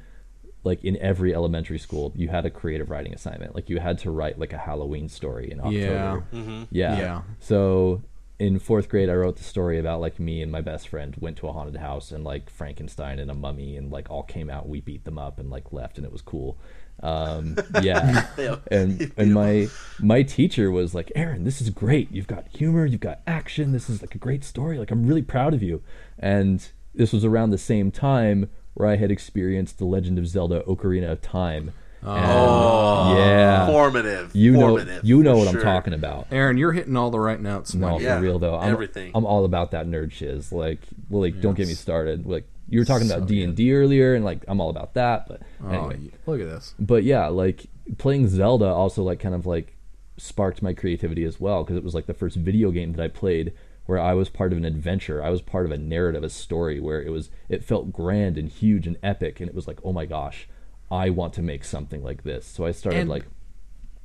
[0.64, 3.55] like in every elementary school, you had a creative writing assignment.
[3.55, 6.25] Like you had to write like a Halloween story in October.
[6.33, 6.64] Yeah.
[6.71, 6.99] Yeah.
[6.99, 7.23] Yeah.
[7.40, 8.03] So
[8.38, 11.37] in fourth grade, I wrote the story about like me and my best friend went
[11.38, 14.68] to a haunted house and like Frankenstein and a mummy and like all came out.
[14.68, 16.57] We beat them up and like left, and it was cool.
[17.03, 18.57] Um, yeah, Yeah.
[18.71, 19.68] and and my
[20.01, 22.11] my teacher was like, Aaron, this is great.
[22.12, 23.73] You've got humor, you've got action.
[23.73, 24.79] This is like a great story.
[24.79, 25.83] Like I'm really proud of you.
[26.18, 30.62] And this was around the same time where I had experienced the Legend of Zelda:
[30.62, 31.73] Ocarina of Time.
[32.03, 34.31] Oh, yeah, formative.
[34.35, 36.27] you know formative, you know for what I'm talking about.
[36.31, 37.75] Aaron, you're hitting all the right notes.
[37.75, 37.99] No, man.
[37.99, 38.57] for Yeah, real though.
[38.57, 39.11] I'm, everything.
[39.14, 40.53] I'm all about that nerd shiz.
[40.53, 40.79] Like,
[41.11, 42.27] well, like, don't get me started.
[42.27, 44.95] Like, you were talking So about D and D earlier, and like, I'm all about
[44.95, 45.27] that.
[45.29, 46.75] But Oh, anyway, y- look at this.
[46.79, 47.67] but yeah, like
[47.99, 49.75] playing Zelda also like kind of like
[50.19, 53.09] sparked my creativity as well because it was like the first video game that I
[53.09, 53.53] played
[53.88, 55.24] where I was part of an adventure.
[55.24, 58.46] I was part of a narrative, a story where it was it felt grand and
[58.51, 60.46] huge and epic, and it was like, oh my gosh,
[60.90, 62.44] I want to make something like this.
[62.46, 63.24] So I started And- like,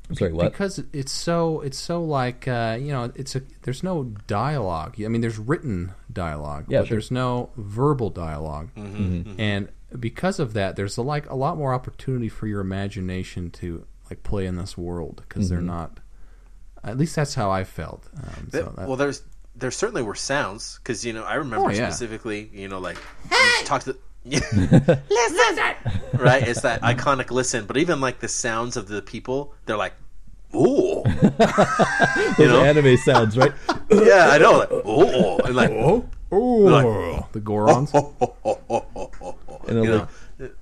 [0.09, 0.51] I'm sorry, what?
[0.53, 4.95] Because it's so it's so like uh, you know it's a there's no dialogue.
[5.03, 6.95] I mean there's written dialogue, Yeah, but sure.
[6.95, 9.39] there's no verbal dialog Mm-hmm.
[9.39, 9.67] And
[9.99, 14.23] because of that, there's a, like a lot more opportunity for your imagination to like
[14.23, 15.99] play in this world because they're not.
[16.83, 18.09] At least that's how I felt.
[18.17, 19.21] Um, Th- so that, well, there's
[19.55, 21.89] there certainly were sounds because you know I remember Oh, yeah.
[21.89, 22.97] specifically you know like
[23.31, 25.75] you talk to listen
[26.13, 29.93] right it's that iconic listen but even like the sounds of the people they're like
[30.55, 31.03] ooh
[31.37, 32.63] Those you know?
[32.63, 33.51] anime sounds, right?
[33.91, 37.91] yeah I know like ooh and like oh, oh, the Gorons.
[39.67, 40.07] And then You like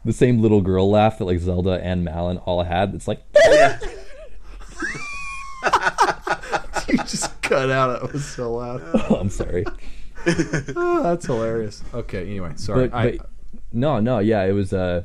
[0.06, 2.94] the same little girl laugh that like Zelda and Malon all had.
[2.96, 3.80] It's like yeah
[6.88, 8.04] you just cut out.
[8.04, 8.82] It was so loud.
[8.94, 9.66] oh, I'm sorry.
[10.24, 11.84] Oh, that's hilarious.
[11.96, 12.90] Okay, anyway, sorry.
[12.90, 13.30] but, I, but
[13.74, 15.02] no, no, yeah, it was uh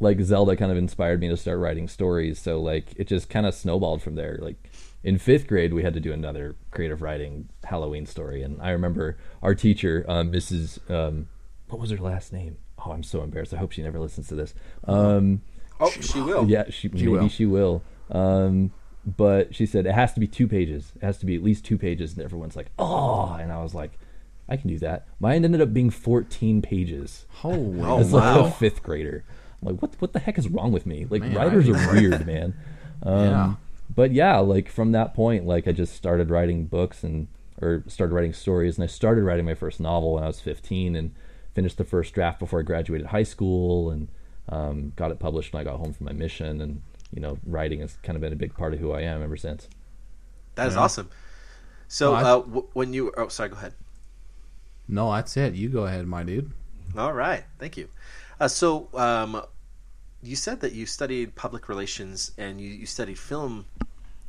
[0.00, 2.40] like Zelda kind of inspired me to start writing stories.
[2.40, 4.38] So like it just kind of snowballed from there.
[4.42, 4.56] Like
[5.04, 9.18] in fifth grade, we had to do another creative writing Halloween story, and I remember
[9.40, 10.78] our teacher, um, Mrs.
[10.90, 11.28] Um,
[11.68, 12.56] what was her last name?
[12.84, 13.54] Oh, I'm so embarrassed.
[13.54, 14.52] I hope she never listens to this.
[14.82, 15.42] Um,
[15.78, 17.28] oh she will yeah, she, maybe will.
[17.28, 17.82] she will.
[18.10, 18.72] Um,
[19.06, 20.92] but she said it has to be two pages.
[20.96, 23.74] It has to be at least two pages, and everyone's like, "Oh!" And I was
[23.74, 23.92] like,
[24.48, 28.44] "I can do that." Mine ended up being 14 pages holy Oh, as like wow.
[28.46, 29.24] a fifth grader.
[29.62, 31.06] I'm like, what what the heck is wrong with me?
[31.08, 32.54] Like Man, writers are weird, man.
[33.02, 33.54] Um, Yeah.
[33.94, 37.28] But yeah, like from that point, like I just started writing books and
[37.62, 40.96] or started writing stories, and I started writing my first novel when I was 15,
[40.96, 41.14] and
[41.54, 44.08] finished the first draft before I graduated high school, and
[44.48, 46.82] um, got it published when I got home from my mission, and
[47.16, 49.36] you know, writing has kind of been a big part of who I am ever
[49.36, 49.68] since.
[50.54, 51.08] that is awesome
[51.88, 53.74] so Well, uh, w- when you oh sorry go ahead
[54.88, 55.54] No, that's it.
[55.54, 56.52] You go ahead, my dude.
[56.96, 57.88] All right, thank you.
[58.40, 59.42] Uh, so, um,
[60.22, 63.66] you said that you studied public relations and you, you studied film.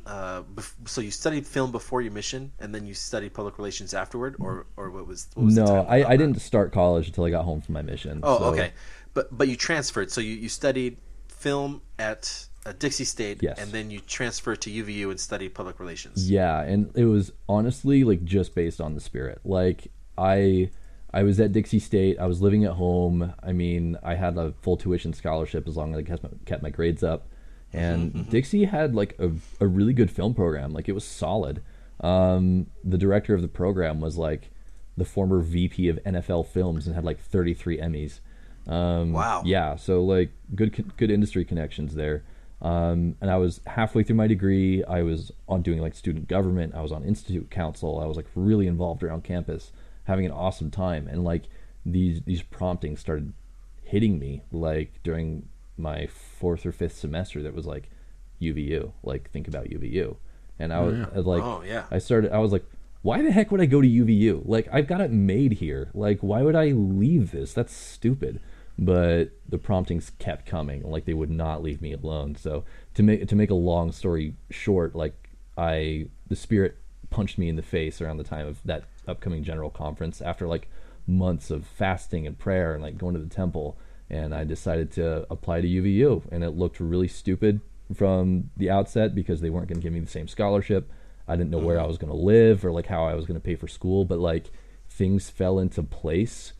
[0.06, 3.92] Uh, bef- so you studied film before your mission, and then you studied public relations
[3.94, 5.28] afterward, or or what was?
[5.34, 6.16] What was no, timeline I, I that?
[6.18, 8.20] didn't start college until I got home from my mission.
[8.22, 8.72] Oh, so- okay,
[9.14, 10.10] but but you transferred.
[10.10, 10.96] So you, you studied
[11.28, 13.58] film at uh, Dixie State, Yes.
[13.60, 16.30] and then you transferred to UVU and studied public relations.
[16.30, 19.40] Yeah, and it was honestly like just based on the spirit.
[19.44, 20.70] Like I
[21.12, 23.32] I was at Dixie State, I was living at home.
[23.42, 26.62] I mean, I had a full tuition scholarship as long as I kept my, kept
[26.62, 27.28] my grades up.
[27.72, 30.72] And Dixie had like a, a really good film program.
[30.72, 31.62] Like it was solid.
[32.00, 34.50] Um, the director of the program was like
[34.96, 38.20] the former VP of NFL Films and had like 33 Emmys.
[38.70, 39.42] Um, Wow.
[39.44, 42.22] Yeah, so like good good industry connections there.
[42.60, 44.82] Um, and I was halfway through my degree.
[44.84, 46.74] I was on doing like student government.
[46.74, 48.00] I was on institute council.
[48.00, 49.72] I was like really involved around campus,
[50.04, 51.06] having an awesome time.
[51.06, 51.44] And like
[51.86, 53.32] these these promptings started
[53.82, 57.42] hitting me like during my fourth or fifth semester.
[57.42, 57.90] That was like
[58.42, 58.92] UVU.
[59.02, 60.16] Like think about UVU.
[60.58, 61.84] And I was I was like, Oh, yeah.
[61.90, 62.32] I started.
[62.32, 62.64] I was like,
[63.02, 64.42] why the heck would I go to UVU?
[64.44, 65.90] Like I've got it made here.
[65.94, 67.52] Like why would I leave this?
[67.54, 68.40] That's stupid.
[68.78, 70.82] But the promptings kept coming.
[70.82, 72.36] Like they would not leave me alone.
[72.36, 72.64] So
[72.94, 76.78] to make to make a long story short, like I the spirit
[77.10, 80.68] punched me in the face around the time of that upcoming general conference after like
[81.06, 83.78] months of fasting and prayer and like going to the temple
[84.10, 87.60] and I decided to apply to UVU and it looked really stupid
[87.94, 90.90] from the outset because they weren't going to give me the same scholarship.
[91.26, 91.84] I didn't know where mm-hmm.
[91.84, 94.04] I was going to live or like how I was going to pay for school,
[94.04, 94.50] but like
[94.90, 96.52] things fell into place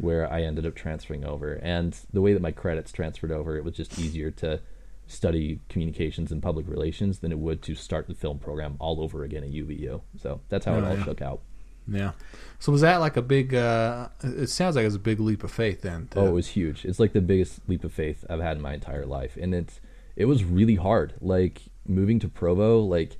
[0.00, 1.54] where I ended up transferring over.
[1.54, 4.60] And the way that my credits transferred over, it was just easier to
[5.06, 9.22] study communications and public relations than it would to start the film program all over
[9.24, 10.00] again at UVU.
[10.20, 11.04] So that's how it Oh, all yeah.
[11.04, 11.40] shook out.
[11.88, 12.12] Yeah.
[12.58, 13.54] So was that like a big?
[13.54, 16.08] uh It sounds like it was a big leap of faith then.
[16.10, 16.84] to- Oh, it was huge.
[16.84, 19.80] It's like the biggest leap of faith I've had in my entire life, and it's
[20.16, 21.14] it was really hard.
[21.20, 23.18] Like moving to Provo, like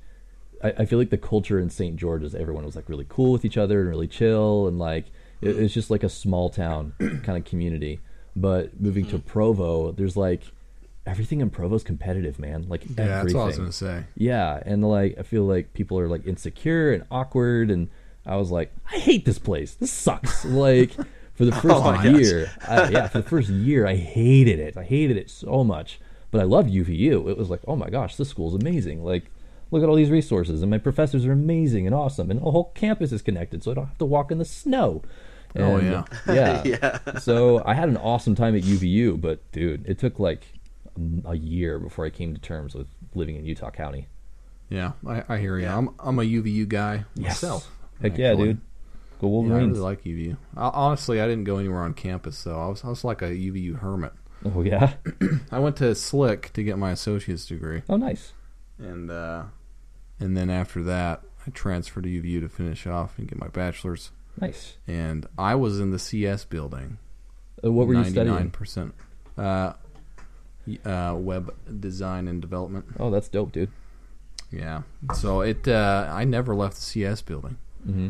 [0.65, 1.95] I, I feel like the culture in St.
[1.95, 5.05] George is everyone was like really cool with each other and really chill and like
[5.41, 8.01] it, it's just like a small town kind of community.
[8.35, 9.25] But moving to mm.
[9.25, 10.43] Provo, there's like
[11.07, 12.67] everything in Provo's competitive, man.
[12.69, 13.37] Like Yeah, that's everything.
[13.41, 14.05] all I was gonna say.
[14.17, 17.89] Yeah, and like I feel like people are like insecure and awkward, and
[18.27, 19.75] I was like, I hate this place.
[19.75, 20.45] This sucks.
[20.45, 20.93] like
[21.35, 22.21] for the oh first my gosh.
[22.21, 24.77] year, I, yeah, for the first year, I hated it.
[24.77, 27.31] I hated it so much, but I loved UVU.
[27.31, 29.05] It was like, oh my gosh, this school's amazing.
[29.05, 29.31] Like,
[29.71, 32.73] look at all these resources, and my professors are amazing and awesome, and the whole
[32.75, 35.03] campus is connected, so I don't have to walk in the snow.
[35.59, 36.05] Oh, yeah.
[36.29, 36.63] yeah,
[37.07, 37.19] Yeah.
[37.19, 40.43] so I had an awesome time at UVU, but dude, it took like
[41.27, 44.09] a year before I came to terms with living in Utah County.
[44.69, 45.65] Yeah, I, I hear you.
[45.65, 45.77] Yeah.
[45.79, 47.43] I'm I'm a UVU guy Yes.
[47.43, 47.71] myself.
[48.03, 48.61] Heck yeah, dude.
[49.21, 50.37] Go Yeah, I really like UVU.
[50.57, 53.27] I, honestly, I didn't go anywhere on campus, so I was I was like a
[53.31, 54.13] UVU hermit.
[54.45, 54.95] oh yeah.
[55.53, 58.33] I went to Slick to get my associate's degree, Oh nice.
[58.79, 59.45] and uh,
[60.21, 64.11] and then after that, I transferred to UVU to finish off and get my bachelor's.
[64.41, 64.77] Nice.
[64.87, 66.99] And I was in the CS building.
[67.65, 68.51] Uh, what were you studying?
[68.51, 68.93] 99%.
[69.39, 69.73] Uh,
[70.85, 72.85] uh, web design and development.
[72.99, 73.71] Oh, that's dope, dude.
[74.51, 74.83] Yeah.
[75.15, 78.09] So it, uh, I never left the CS building, Mm-hmm.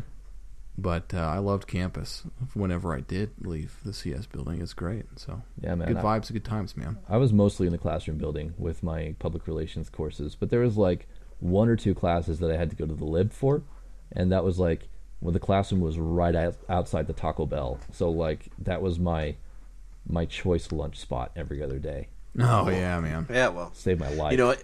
[0.79, 2.23] but uh, I loved campus.
[2.55, 5.05] Whenever I did leave the CS building, it's great.
[5.17, 5.89] So Yeah, man.
[5.89, 6.99] good I, vibes, good times, man.
[7.09, 10.77] I was mostly in the classroom building with my public relations courses, but there was
[10.77, 11.07] like
[11.41, 13.63] one or two classes that I had to go to the lib for,
[14.13, 14.89] and that was like
[15.21, 17.79] when the classroom was right out, outside the Taco Bell.
[17.93, 19.37] So like that was my
[20.09, 22.09] my choice lunch spot every other day.
[22.39, 23.27] Oh yeah, man.
[23.31, 24.33] Yeah, well, Saved my life.
[24.33, 24.55] you know,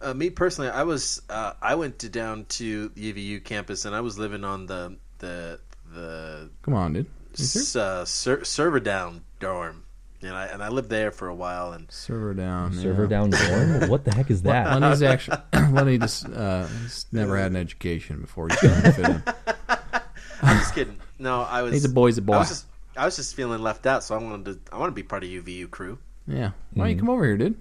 [0.00, 3.94] uh, me personally, I was uh, I went to down to the UVU campus, and
[3.94, 5.60] I was living on the the
[5.92, 7.06] the Come on, dude.
[7.34, 9.83] S- uh, ser- server down dorm,
[10.24, 12.72] and I and I lived there for a while, and Server down.
[12.74, 13.08] server yeah.
[13.08, 13.88] down dorm.
[13.90, 14.80] what the heck is that?
[14.80, 15.38] Lenny's actually
[15.70, 19.22] Lenny just uh, he's never had an education before he's trying to fit in.
[20.42, 20.98] I'm just kidding.
[21.18, 21.72] No, I was.
[21.72, 22.38] He's a boy's a I boy.
[22.38, 24.94] was just I was just feeling left out, so I wanted to I want to
[24.94, 25.98] be part of UVU crew.
[26.26, 26.50] Yeah.
[26.74, 27.56] Why don't you come over here, dude?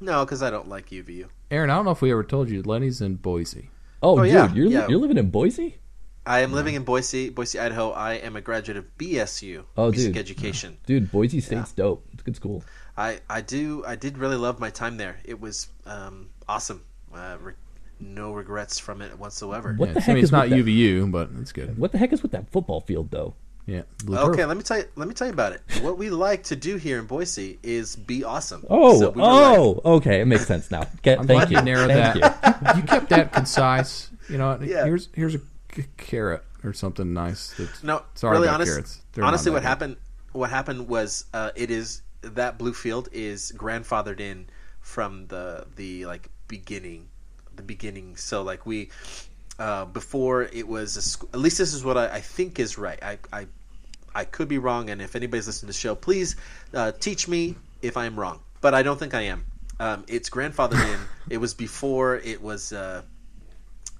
[0.00, 1.26] No, because I don't like UVU.
[1.50, 3.70] Aaron, I don't know if we ever told you, Lenny's in Boise.
[4.02, 4.86] Oh, Oh, dude, yeah, you're yeah.
[4.88, 5.78] you're living in Boise?
[6.28, 7.90] I am living in Boise, Boise, Idaho.
[7.90, 10.20] I am a graduate of BSU, Oh, Music dude.
[10.20, 10.76] Education.
[10.86, 12.04] Dude, Boise State's dope.
[12.12, 12.62] It's a good school.
[12.96, 15.16] I, I do I did really love my time there.
[15.24, 16.82] It was um, awesome.
[17.14, 17.52] Uh, re-
[18.00, 19.72] no regrets from it whatsoever.
[19.76, 21.78] What Yeah, the I heck mean, it's is not with that- UVU, but it's good.
[21.78, 23.34] What the heck is with that football field though?
[23.66, 23.82] Yeah.
[24.04, 24.48] Blue Okay, turf.
[24.48, 24.84] let me tell you.
[24.96, 25.62] Let me tell you about it.
[25.82, 28.64] What we like to do here in Boise is be awesome.
[28.68, 30.86] Oh, So we were like- oh, okay, it makes sense now.
[31.02, 31.58] Get, I'm thank glad you.
[31.58, 32.74] you narrowed Thank that.
[32.76, 32.80] you.
[32.82, 34.10] You kept that concise.
[34.28, 34.84] You know, Yeah.
[34.84, 35.40] here's here's a
[35.82, 37.54] c- carrot or something nice.
[37.58, 39.02] That's, No, sorry really about honest, carrots.
[39.12, 39.68] They're honestly, what good.
[39.68, 39.96] happened?
[40.32, 44.48] What happened was uh, it is that blue field is grandfathered in
[44.80, 47.08] from the the like beginning,
[47.56, 48.16] the beginning.
[48.16, 48.90] So like we
[49.58, 52.78] uh, before it was a sc- at least this is what I, I think is
[52.78, 52.98] right.
[53.02, 53.46] I, I
[54.14, 56.36] I could be wrong, and if anybody's listening to the show, please
[56.74, 58.40] uh, teach me if I am wrong.
[58.60, 59.44] But I don't think I am.
[59.80, 61.00] Um, it's grandfathered in.
[61.30, 62.72] It was before it was.
[62.72, 63.02] Uh,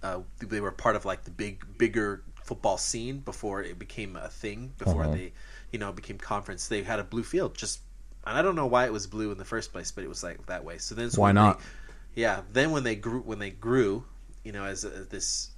[0.03, 4.29] uh, they were part of like the big, bigger football scene before it became a
[4.29, 4.73] thing.
[4.79, 5.13] Before Uh-huh.
[5.15, 5.33] they,
[5.73, 6.69] you know, became conference.
[6.69, 7.55] They had a blue field.
[7.57, 7.81] Just,
[8.27, 10.23] and I don't know why it was blue in the first place, but it was
[10.23, 10.79] like that way.
[10.79, 11.61] So then, Why not?
[12.15, 12.41] They, yeah.
[12.53, 14.05] Then when they grew, when they grew,
[14.45, 15.51] you know, as, as this,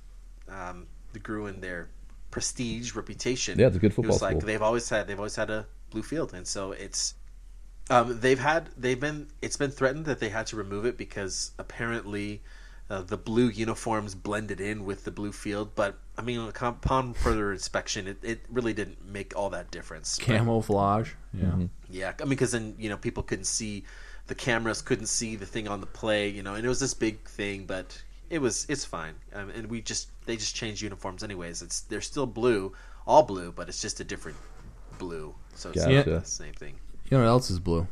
[0.49, 1.89] um, they grew in their
[2.31, 3.59] prestige, reputation.
[3.59, 4.47] Yeah, it's a good football It was like school.
[4.47, 5.07] they've always had.
[5.07, 7.15] They've always had a blue field, and so it's.
[7.89, 11.51] Um, they've had they've been it's been threatened that they had to remove it because
[11.59, 12.41] apparently
[12.91, 15.71] uh, the blue uniforms blended in with the blue field.
[15.75, 20.19] But I mean, upon further inspection, it, it really didn't make all that difference.
[20.19, 21.13] But, Camouflage.
[21.33, 21.45] Yeah.
[21.45, 21.67] Mm-hmm.
[21.89, 23.85] yeah, I mean, because then you know people couldn't see
[24.27, 26.95] the cameras, couldn't see the thing on the play, you know, and it was this
[26.95, 29.15] big thing, but it was it's fine.
[29.35, 31.63] Um, and we just they just changed uniforms anyways.
[31.63, 32.73] It's they're still blue,
[33.07, 34.37] all blue, but it's just a different
[34.99, 35.35] blue.
[35.55, 35.95] So it's Gotcha.
[35.95, 36.75] not the same thing.
[37.05, 37.87] You know what else is blue?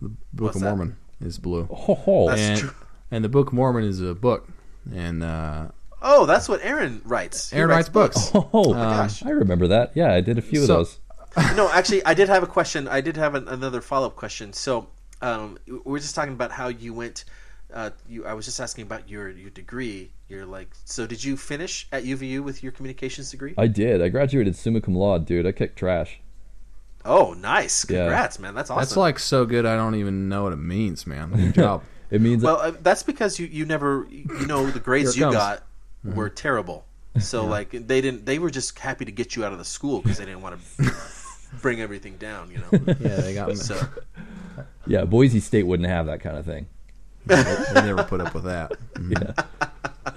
[0.00, 0.76] The Book What's of that?
[0.76, 1.68] Mormon is blue.
[1.70, 2.26] Oh, ho.
[2.28, 2.74] That's and, true.
[3.14, 4.48] And the Book of Mormon is a book.
[4.94, 5.68] And uh,
[6.02, 7.50] Oh, that's what Aaron writes.
[7.50, 8.30] He Aaron writes books.
[8.34, 9.24] Oh, my gosh.
[9.24, 9.92] I remember that.
[9.94, 10.98] Yeah, I did a few So- of those.
[11.56, 12.86] no, actually, I did have a question.
[12.86, 14.52] I did have an, another follow up question.
[14.52, 14.86] So,
[15.20, 17.24] um, we we're just talking about how you went.
[17.72, 20.12] Uh, you, I was just asking about your your degree.
[20.28, 23.52] You're like, so did you finish at UVU with your communications degree?
[23.58, 24.00] I did.
[24.00, 25.44] I graduated summa cum laude, dude.
[25.44, 26.20] I kicked trash.
[27.04, 27.84] oh, nice!
[27.90, 28.02] Yeah.
[28.04, 28.54] Congrats, man.
[28.54, 28.80] That's awesome.
[28.80, 31.30] that's like so good, I don't even know what it means, man.
[31.32, 31.82] Good job.
[32.14, 35.32] It means well, uh, that's because you you never you know the grades you it
[35.32, 35.64] got
[36.04, 36.14] comes.
[36.14, 36.84] were terrible.
[37.18, 40.00] So like they didn't they were just happy to get you out of the school
[40.00, 40.92] because they didn't want to
[41.60, 42.52] bring everything down.
[42.52, 42.94] You know.
[43.00, 43.56] yeah, they got me.
[43.56, 43.80] So
[44.86, 46.68] yeah, Boise State wouldn't have that kind of thing.
[47.26, 47.42] they
[47.74, 48.72] never put up with that.
[49.00, 49.32] Yeah.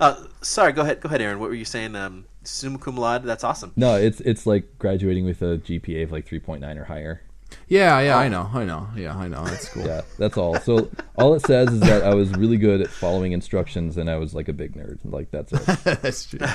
[0.00, 1.00] Uh, sorry, go ahead.
[1.00, 1.40] Go ahead, Aaron.
[1.40, 1.96] What were you saying?
[1.96, 3.24] Um, summa cum laude.
[3.24, 3.72] That's awesome.
[3.74, 7.20] No, it's it's like graduating with a GPA of like 3.9 or higher.
[7.68, 8.88] Yeah, yeah, I know, I know.
[8.96, 9.44] Yeah, I know.
[9.44, 9.84] That's cool.
[9.86, 10.58] Yeah, that's all.
[10.60, 14.16] So all it says is that I was really good at following instructions and I
[14.16, 14.98] was like a big nerd.
[15.04, 15.66] Like that's it.
[16.02, 16.40] That's true.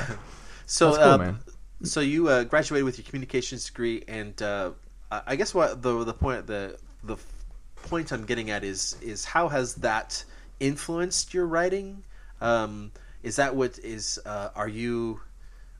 [0.65, 1.39] So, That's cool, uh, man.
[1.84, 4.71] so you uh, graduated with your communications degree, and uh,
[5.12, 7.17] I I guess what the the point the the
[7.84, 10.23] point I'm getting at is is how has that
[10.62, 12.03] influenced your writing?
[12.39, 12.91] Um,
[13.23, 14.19] is that what is?
[14.25, 15.19] Uh, are you?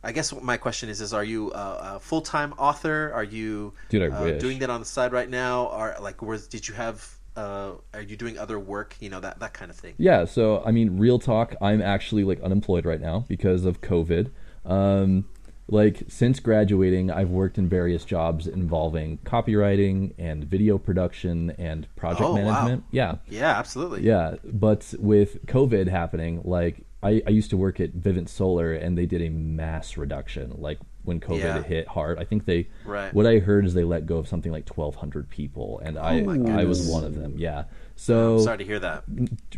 [0.04, 3.12] I guess what my question is is are you a, a full time author?
[3.14, 5.68] Are you Dude, uh, doing that on the side right now?
[5.68, 7.08] Or like, was did you have?
[7.36, 8.96] Uh, are you doing other work?
[9.00, 9.96] You know that that kind of thing.
[9.98, 14.30] Yeah, so I mean, real talk, I'm actually like unemployed right now because of COVID.
[14.66, 15.26] Um,
[15.68, 22.22] like since graduating, I've worked in various jobs involving copywriting and video production and project
[22.22, 22.42] Oh, wow.
[22.44, 22.84] management.
[22.92, 24.02] Yeah, Yeah, absolutely.
[24.04, 24.36] yeah.
[24.44, 29.06] But with COVID happening, like I, I used to work at Vivint Solar, and they
[29.06, 30.54] did a mass reduction.
[30.58, 31.62] Like when COVID Yeah.
[31.64, 32.70] hit hard, I think they.
[32.86, 33.14] Right.
[33.14, 36.20] What I heard is they let go of something like 1,200 people, and I
[36.60, 37.36] I was one of them.
[37.38, 37.66] Yeah.
[37.96, 39.04] So I'm Sorry to hear that.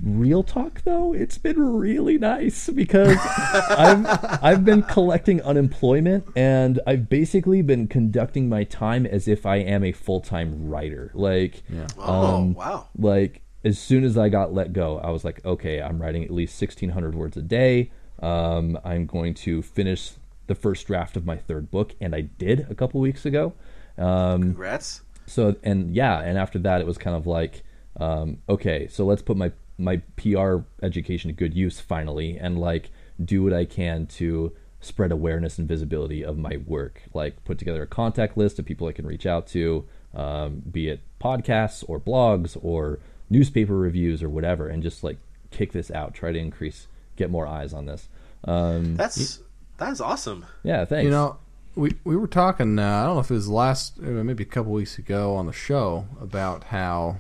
[0.01, 3.17] real talk though it's been really nice because
[3.69, 4.05] i've
[4.43, 9.85] i've been collecting unemployment and i've basically been conducting my time as if i am
[9.85, 11.63] a full-time writer like
[11.97, 12.87] Oh um, wow.
[12.97, 16.31] like as soon as i got let go i was like okay i'm writing at
[16.31, 17.91] least 1600 words a day.
[18.21, 20.11] Um, i'm going to finish
[20.47, 23.53] the first draft of my third book and i did a couple weeks ago.
[23.97, 25.01] Um, Congrats.
[25.25, 27.63] so and yeah and after that it was kind of like
[27.99, 32.91] um, okay so let's put my my pr education to good use finally and like
[33.23, 34.53] do what i can to
[34.85, 37.01] spread awareness and visibility of my work.
[37.13, 40.89] Like put together a contact list of people i can reach out to um, be
[40.89, 42.99] it podcasts or blogs or
[43.35, 45.17] newspaper reviews or whatever and just like
[45.51, 48.07] kick this out try to increase get more eyes on this
[48.45, 49.39] um, That's
[49.77, 50.45] that's awesome.
[50.63, 51.37] yeah thanks You know,
[51.75, 52.77] we we were talking.
[52.79, 55.45] Uh, I don't know if it was last, uh, maybe a couple weeks ago on
[55.47, 57.17] the show about how,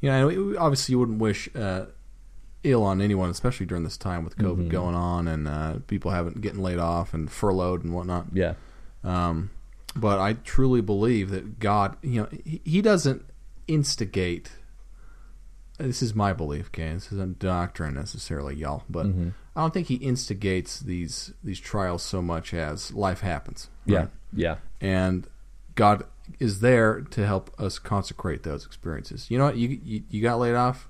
[0.00, 1.84] you know, we- we- obviously you wouldn't wish uh,
[2.64, 6.40] ill on anyone, especially during this time with COVID going on and uh, people haven't
[6.40, 8.26] getting laid off and furloughed and whatnot.
[8.32, 8.54] yeah
[9.04, 9.50] Um,
[9.94, 13.22] but I truly believe that God, you know, he, he doesn't
[13.68, 14.50] instigate.
[15.78, 16.92] This is my belief, okay?
[16.92, 19.28] This isn't doctrine necessarily, y'all, but Mm-hmm.
[19.56, 23.70] I don't think he instigates these these trials so much as life happens.
[23.86, 25.26] yeah yeah and
[25.74, 26.04] God
[26.38, 29.30] is there to help us consecrate those experiences.
[29.30, 29.56] You know what?
[29.56, 30.88] You you, you got laid off.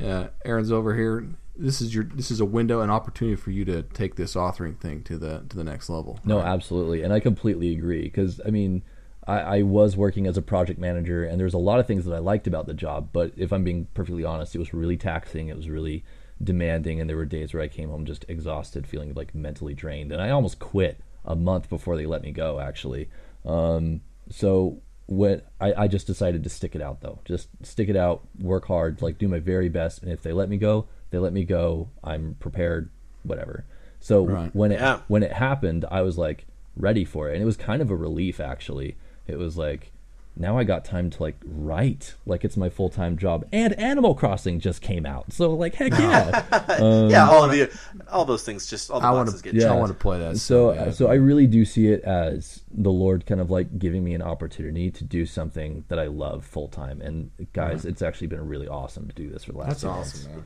[0.00, 1.26] Uh, Aaron's over here.
[1.56, 4.78] This is your this is a window, an opportunity for you to take this authoring
[4.78, 6.20] thing to the to the next level.
[6.24, 6.46] No, right?
[6.46, 8.02] absolutely, and I completely agree.
[8.02, 8.82] Because I mean,
[9.28, 12.14] I, I was working as a project manager, and there's a lot of things that
[12.14, 13.10] I liked about the job.
[13.12, 15.48] But if I'm being perfectly honest, it was really taxing.
[15.48, 16.02] It was really
[16.42, 20.12] demanding, and there were days where I came home just exhausted, feeling like mentally drained,
[20.12, 22.58] and I almost quit a month before they let me go.
[22.58, 23.08] Actually,
[23.44, 27.96] um, so when I, I just decided to stick it out, though, just stick it
[27.96, 31.18] out, work hard, like do my very best, and if they let me go, they
[31.18, 31.88] let me go.
[32.04, 32.90] I'm prepared,
[33.24, 33.64] whatever.
[34.00, 34.54] So Right.
[34.54, 35.00] when it Yeah.
[35.08, 37.96] when it happened, I was like ready for it, and it was kind of a
[37.96, 38.96] relief actually.
[39.28, 39.92] It was like
[40.38, 44.14] now I got time to like write, like it's my full time job, and Animal
[44.14, 46.44] Crossing just came out, so like heck yeah.
[46.78, 47.70] yeah, um, all of the
[48.10, 49.52] all those things just all the I want boxes to.
[49.52, 50.38] get I want to play that.
[50.38, 50.94] so bad.
[50.94, 54.22] so I really do see it as the Lord kind of like giving me an
[54.22, 57.88] opportunity to do something that I love full time, and guys, uh-huh.
[57.88, 59.68] it's actually been really awesome to do this for the last.
[59.68, 60.44] that's awesome, man.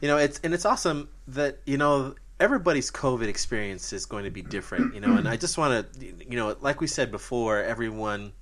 [0.00, 4.30] You know, it's and it's awesome that you know everybody's COVID experience is going to
[4.30, 4.94] be different.
[4.94, 8.32] You know, and I just want to, you know, like we said before, everyone,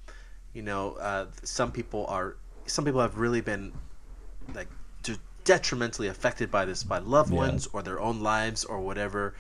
[0.55, 3.73] you know, uh, some people are, some people have really been
[4.55, 4.69] like
[5.03, 7.39] de- detrimentally affected by this by loved Yeah.
[7.39, 9.35] ones or their own lives or whatever.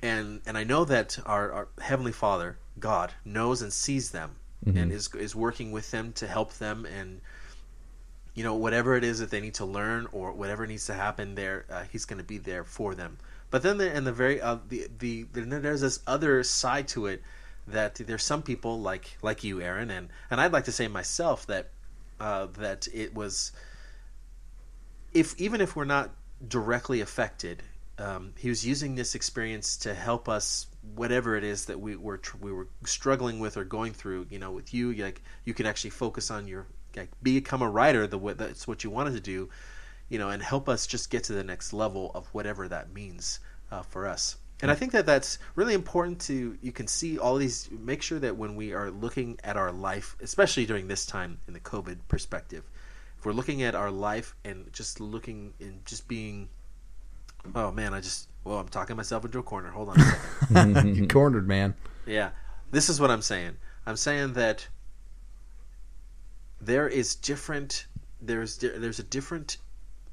[0.00, 4.92] And and I know that our, our heavenly Father, God, knows and sees them and
[4.92, 7.20] is is working with them to help them and
[8.34, 11.34] you know whatever it is that they need to learn or whatever needs to happen
[11.36, 13.16] there uh, he's going to be there for them
[13.50, 17.22] but then in the very uh, the the there's this other side to it
[17.66, 21.46] that there's some people like like you Aaron and and I'd like to say myself
[21.46, 21.70] that
[22.20, 23.52] uh, that it was
[25.12, 26.10] if even if we're not
[26.46, 27.62] directly affected
[27.98, 32.20] um, he was using this experience to help us whatever it is that we were
[32.40, 35.90] we were struggling with or going through you know with you like you could actually
[35.90, 36.66] focus on your
[36.96, 39.48] like become a writer the way that's what you wanted to do
[40.08, 43.40] you know and help us just get to the next level of whatever that means
[43.70, 47.36] uh, for us and i think that that's really important to you can see all
[47.36, 51.38] these make sure that when we are looking at our life especially during this time
[51.46, 52.64] in the covid perspective
[53.18, 56.48] if we're looking at our life and just looking and just being
[57.54, 59.70] oh man i just Well, I'm talking myself into a corner.
[59.70, 60.04] Hold on a
[60.48, 60.96] second.
[60.96, 61.74] you cornered, man.
[62.06, 62.30] Yeah,
[62.70, 63.58] this is what I'm saying.
[63.84, 64.68] I'm saying that
[66.58, 67.86] there is different.
[68.22, 69.58] There's there's a different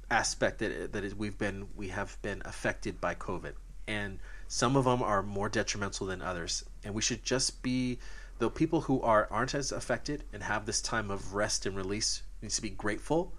[0.09, 3.53] aspect that that is, we've been we have been affected by COVID,
[3.87, 6.63] and some of them are more detrimental than others.
[6.83, 7.99] And we should just be
[8.39, 12.23] the people who are aren't as affected and have this time of rest and release
[12.41, 13.33] needs to be grateful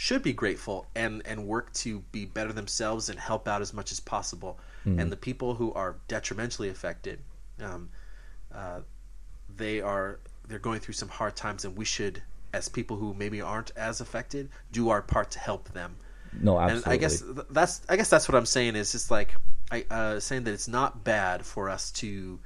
[0.00, 3.92] should be grateful and and work to be better themselves and help out as much
[3.92, 4.58] as possible.
[4.98, 7.20] And the people who are detrimentally affected,
[7.62, 7.90] um,
[8.54, 8.80] uh,
[9.54, 12.22] they are they're going through some hard times, and we should,
[12.52, 15.96] as people who maybe aren't as affected, do our part to help them.
[16.32, 16.84] No, absolutely.
[16.84, 19.34] And I guess that's I guess that's what I'm saying is just like
[19.70, 22.38] I uh, saying that it's not bad for us to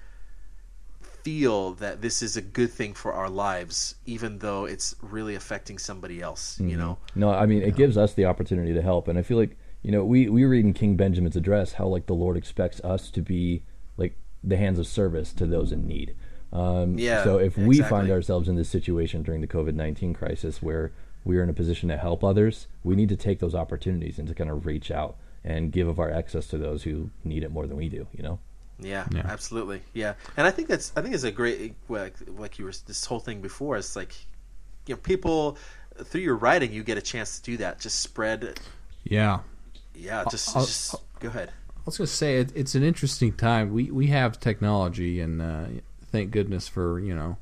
[1.00, 5.78] feel that this is a good thing for our lives, even though it's really affecting
[5.78, 6.60] somebody else.
[6.60, 9.38] You know, No, I mean it gives us the opportunity to help, and I feel
[9.38, 12.80] like you know we we read in King Benjamin's address how like the Lord expects
[12.80, 13.62] us to be
[13.96, 16.14] like the hands of service to those in need.
[16.54, 17.90] Um, Yeah, So if we exactly.
[17.98, 20.92] find ourselves in this situation during the COVID nineteen crisis where
[21.24, 24.28] we are in a position to help others, we need to take those opportunities and
[24.28, 27.50] to kind of reach out and give of our excess to those who need it
[27.50, 28.06] more than we do.
[28.16, 28.38] You know.
[28.78, 29.22] Yeah, Yeah.
[29.28, 29.82] absolutely.
[29.92, 33.04] Yeah, and I think that's I think it's a great like like you were this
[33.04, 33.76] whole thing before.
[33.76, 34.14] It's like
[34.86, 35.56] you know people
[36.04, 37.80] through your writing you get a chance to do that.
[37.80, 38.58] Just spread.
[39.04, 39.40] Yeah.
[39.94, 41.50] Yeah, just I'll- just go ahead.
[41.76, 43.72] I was going to say it, it's an interesting time.
[43.72, 45.66] We we have technology, and uh,
[46.14, 47.36] thank goodness for you know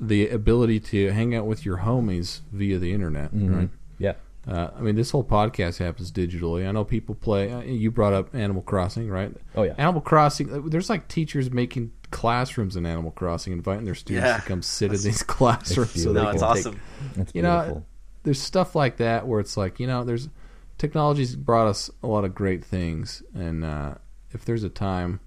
[0.00, 3.30] the ability to hang out with your homies via the internet.
[3.32, 3.68] Right?
[3.98, 4.14] Yeah.
[4.46, 6.68] Uh, I mean, this whole podcast happens digitally.
[6.68, 7.50] I know people play.
[7.52, 9.32] Uh, you brought up Animal Crossing, right?
[9.54, 9.72] Oh, yeah.
[9.78, 10.52] Animal Crossing.
[10.52, 14.36] uh, There's like teachers making classrooms in Animal Crossing, inviting their students Yeah.
[14.36, 16.02] to come sit in these classrooms.
[16.02, 16.80] so they No, can it's take- awesome.
[17.16, 17.74] That's you beautiful.
[17.76, 17.84] know,
[18.24, 20.28] there's stuff like that where it's like, you know, there's
[20.76, 23.94] technology's brought us a lot of great things, and uh,
[24.32, 25.20] if there's a time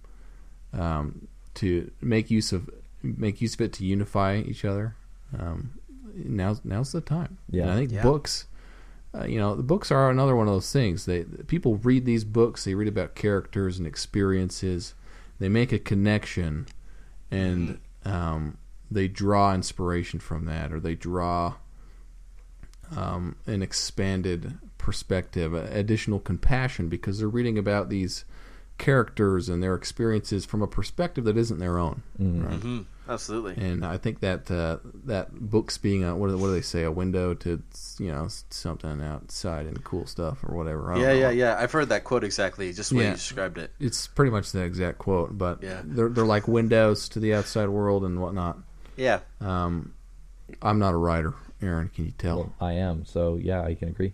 [0.74, 1.28] um,
[1.58, 2.70] to make use of
[3.04, 4.96] make use of it to unify each other,
[5.38, 5.72] um,
[6.14, 7.38] now's now's the time.
[7.50, 7.64] Yeah.
[7.64, 8.04] and I think Yeah.
[8.04, 8.46] books.
[9.16, 11.06] Uh, you know, the books are another one of those things.
[11.06, 12.66] They people read these books.
[12.66, 14.94] They read about characters and experiences.
[15.40, 16.68] They make a connection,
[17.32, 18.58] and um,
[18.92, 21.56] they draw inspiration from that, or they draw
[22.96, 28.24] um, an expanded perspective, additional compassion, because they're reading about these
[28.78, 32.04] characters and their experiences from a perspective that isn't their own.
[32.20, 32.54] Right?
[32.60, 33.54] hmm Absolutely.
[33.64, 36.84] And I think that uh, that books being a what do, what do they say
[36.84, 37.64] a window to
[38.00, 40.92] you know something outside and cool stuff or whatever.
[40.92, 41.14] I Yeah, know.
[41.14, 41.58] yeah, yeah.
[41.58, 43.10] I've heard that quote exactly, just the way Yeah.
[43.12, 43.72] you described it.
[43.80, 45.82] It's pretty much the exact quote, but Yeah.
[45.86, 48.58] they're they're like windows to the outside world and whatnot.
[48.98, 49.20] Yeah.
[49.40, 49.94] Um,
[50.62, 51.88] I'm not a writer, Aaron.
[51.96, 52.38] Can you tell?
[52.40, 53.06] Well, I am.
[53.06, 54.12] So yeah, I can agree.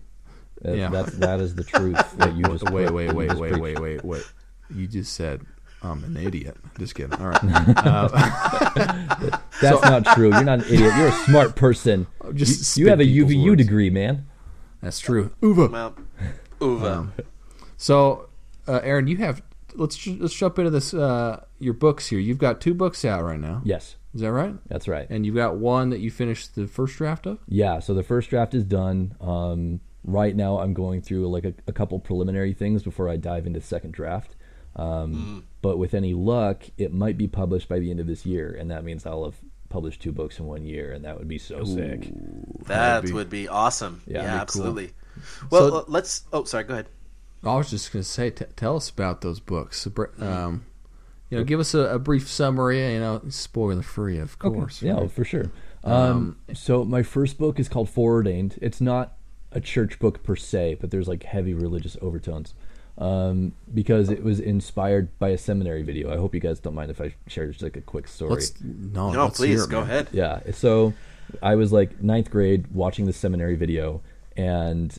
[0.62, 0.90] That, Yeah.
[0.90, 4.04] That's that is the truth that you just wait, put- wait, wait, wait, wait, wait,
[4.04, 4.22] wait.
[4.70, 5.42] You just said
[5.82, 6.56] I'm an idiot.
[6.78, 7.12] Just kidding.
[7.20, 7.44] All right.
[7.76, 8.08] Uh,
[9.60, 10.30] That's not true.
[10.30, 10.92] You're not an idiot.
[10.96, 12.06] You're a smart person.
[12.34, 13.58] just you, you have a UVU words.
[13.62, 14.26] degree, man.
[14.80, 15.30] That's true.
[15.42, 15.66] Uva.
[15.68, 15.94] Well,
[16.60, 16.92] Uva.
[16.92, 17.12] Um,
[17.76, 18.28] So,
[18.66, 19.42] uh, Aaron, you have.
[19.76, 20.94] Let's let's jump into this.
[20.94, 22.18] Uh, your books here.
[22.18, 23.60] You've got two books out right now.
[23.64, 24.54] Yes, Is that right?
[24.68, 25.06] that's right.
[25.10, 27.38] And you've got one that you finished the first draft of.
[27.48, 29.16] Yeah, so the first draft is done.
[29.20, 33.46] Um, right now, I'm going through like a, a couple preliminary things before I dive
[33.46, 34.36] into the second draft.
[34.76, 38.54] Um, But with any luck, it might be published by the end of this year,
[38.58, 39.36] and that means I'll have
[39.70, 42.10] published two books in one year, and that would be so sick.
[42.66, 44.02] that be- would be awesome.
[44.06, 44.90] Yeah, Yeah, that'd be absolutely.
[45.50, 46.24] Well, So- uh, let's.
[46.32, 46.64] Oh, sorry.
[46.64, 46.86] Go ahead.
[47.42, 49.86] I was just going to say, t- tell us about those books.
[50.18, 50.64] Um,
[51.30, 52.92] you know, give us a, a brief summary.
[52.94, 54.82] You know, spoiler free, of course.
[54.82, 55.10] Yeah, right?
[55.10, 55.50] for sure.
[55.82, 58.58] Um, so my first book is called Foreordained.
[58.62, 59.16] It's not
[59.52, 62.54] a church book per se, but there's like heavy religious overtones
[62.98, 66.12] um, because it was inspired by a seminary video.
[66.12, 68.34] I hope you guys don't mind if I share just like a quick story.
[68.34, 69.90] Let's no, No, let's hear please it, go man.
[69.90, 70.08] ahead.
[70.12, 70.40] Yeah.
[70.52, 70.94] So
[71.42, 74.02] I was like ninth grade watching the seminary video,
[74.36, 74.96] and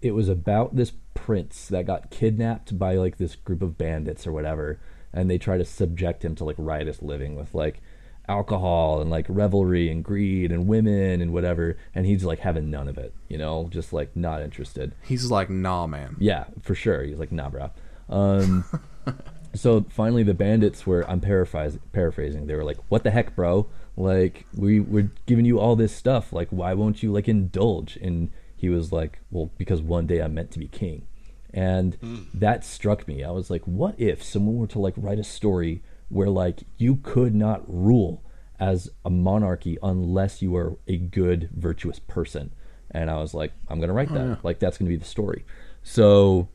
[0.00, 4.32] it was about this prince that got kidnapped by like this group of bandits or
[4.32, 4.78] whatever,
[5.12, 7.80] and they try to subject him to like riotous living with like
[8.28, 12.88] alcohol and like revelry and greed and women and whatever, and he's like having none
[12.88, 14.94] of it, you know, just like not interested.
[15.02, 16.16] He's like, nah, man.
[16.18, 17.02] Yeah, for sure.
[17.02, 17.70] He's like, nah, bro.
[18.08, 18.64] Um,
[19.54, 23.66] so finally, the bandits were, I'm paraphrasing, paraphrasing, they were like, what the heck, bro?
[23.96, 26.32] Like, we were giving you all this stuff.
[26.32, 27.96] Like, why won't you, like, indulge?
[27.96, 31.06] And he was like, well, because one day I'm meant to be king.
[31.52, 31.96] And
[32.34, 33.22] that struck me.
[33.22, 36.96] I was like, what if someone were to, like, write a story where, like, you
[36.96, 38.22] could not rule
[38.60, 42.52] as a monarchy unless you are a good, virtuous person?
[42.90, 44.44] And I was like, I'm going to write that.
[44.44, 45.44] Like, that's going to be the story.
[45.82, 46.48] So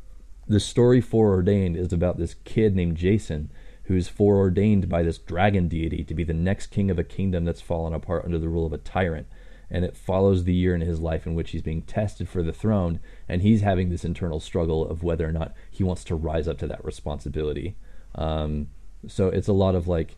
[0.48, 3.52] the story foreordained is about this kid named Jason
[3.84, 7.60] who's foreordained by this dragon deity to be the next king of a kingdom that's
[7.60, 9.26] fallen apart under the rule of a tyrant.
[9.70, 12.54] And it follows the year in his life in which he's being tested for the
[12.54, 16.48] throne, and he's having this internal struggle of whether or not he wants to rise
[16.48, 17.78] up to that responsibility.
[18.16, 18.70] Um,
[19.08, 20.16] so it's a lot of like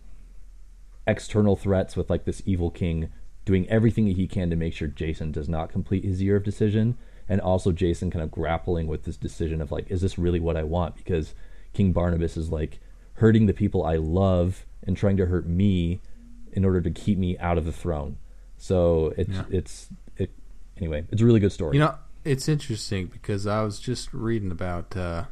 [1.08, 3.12] external threats with like this evil king
[3.44, 6.44] doing everything that he can to make sure Jason does not complete his year of
[6.44, 6.96] decision,
[7.28, 10.56] and also Jason kind of grappling with this decision of like, is this really what
[10.56, 10.96] I want?
[10.96, 11.34] Because
[11.74, 12.80] King Barnabas is like
[13.16, 16.02] hurting the people I love and trying to hurt me
[16.52, 18.18] in order to keep me out of the throne.
[18.58, 19.44] So it's Yeah.
[19.50, 20.30] it's it
[20.78, 21.06] anyway.
[21.12, 21.78] It's a really good story.
[21.78, 25.26] You know, it's interesting because I was just reading about uh,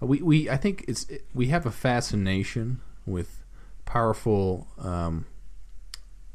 [0.00, 3.42] we we I think it's we have a fascination with
[3.84, 5.26] powerful um,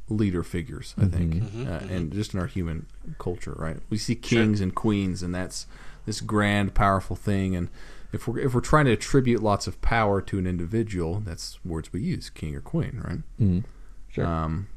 [0.07, 0.93] leader figures.
[0.97, 2.87] I think, uh, and just in our human
[3.17, 3.77] culture, right?
[3.89, 5.67] We see kings and queens, and that's
[6.05, 7.55] this grand, powerful thing.
[7.55, 7.69] And
[8.11, 11.93] if we're if we're trying to attribute lots of power to an individual, that's words
[11.93, 13.19] we use, king or queen, right?
[13.39, 13.63] Mhm.
[14.09, 14.25] Sure.
[14.25, 14.67] Um,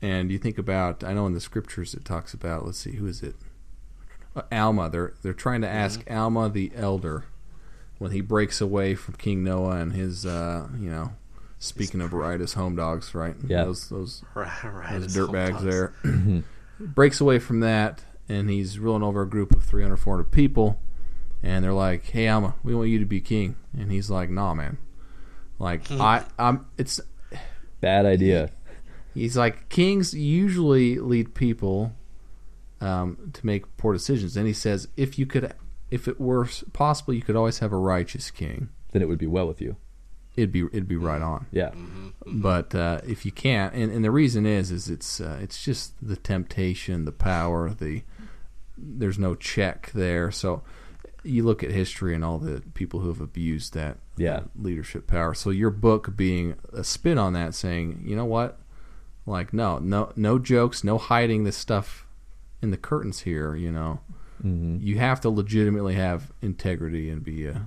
[0.00, 2.64] and you think about, I know in the scriptures it talks about.
[2.64, 3.34] Let's see, who is it?
[4.34, 4.88] Uh, Alma.
[4.88, 7.24] They're they're trying to ask Alma the elder
[8.00, 11.12] when he breaks away from King Noah and his, uh, you know,
[11.58, 13.36] speaking of riotous home dogs, right?
[13.46, 13.64] Yeah.
[13.64, 15.00] Those those Right, right.
[15.00, 15.64] those dirt bags dogs.
[15.64, 15.94] there.
[16.80, 20.80] breaks away from that, and he's ruling over a group of 300, 400 people.
[21.42, 24.54] And they're like, "Hey, Alma, we want you to be king." And he's like, "Nah,
[24.54, 24.78] man.
[25.58, 26.66] Like, I, I'm.
[26.78, 27.00] It's
[27.82, 28.50] Bad idea.
[29.12, 31.92] He's like kings usually lead people
[32.80, 35.52] um, to make poor decisions, and he says if you could,
[35.90, 38.68] if it were possible, you could always have a righteous king.
[38.92, 39.76] Then it would be well with you.
[40.36, 41.46] It'd be it'd be right on.
[41.50, 41.70] Yeah.
[42.26, 45.94] But uh, if you can't, and, and the reason is is it's uh, it's just
[46.00, 48.02] the temptation, the power, the
[48.78, 50.30] there's no check there.
[50.30, 50.62] So
[51.22, 54.34] you look at history and all the people who have abused that Yeah.
[54.36, 55.34] uh, leadership power.
[55.34, 58.58] So your book being a spin on that, saying you know what,
[59.26, 62.06] like no no no jokes, no hiding this stuff
[62.62, 63.54] in the curtains here.
[63.56, 64.00] You know,
[64.42, 67.66] hmm you have to legitimately have integrity and be a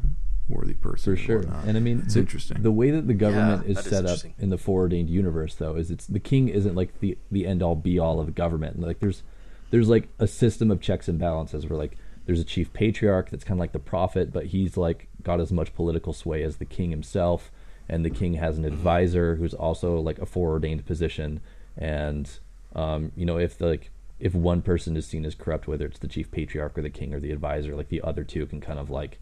[0.50, 1.40] worthy person For and sure.
[1.40, 1.66] whatnot.
[1.66, 2.62] And I mean, it's the, interesting.
[2.62, 5.56] The way that the government Yeah, is that is set up in the foreordained universe,
[5.56, 8.80] though, is it's the king isn't like the the end all be all of government.
[8.80, 9.24] Like there's
[9.70, 13.44] there's like a system of checks and balances where like there's a chief patriarch that's
[13.44, 16.66] kind of like the prophet, but he's like got as much political sway as the
[16.66, 17.52] king himself,
[17.90, 18.66] and the king has Mm-hmm.
[18.66, 21.40] an advisor who's also like a foreordained position,
[21.78, 22.40] and
[22.76, 26.00] um, you know if the, like if one person is seen as corrupt, whether it's
[26.00, 28.80] the chief patriarch or the king or the advisor, like the other two can kind
[28.80, 29.20] of like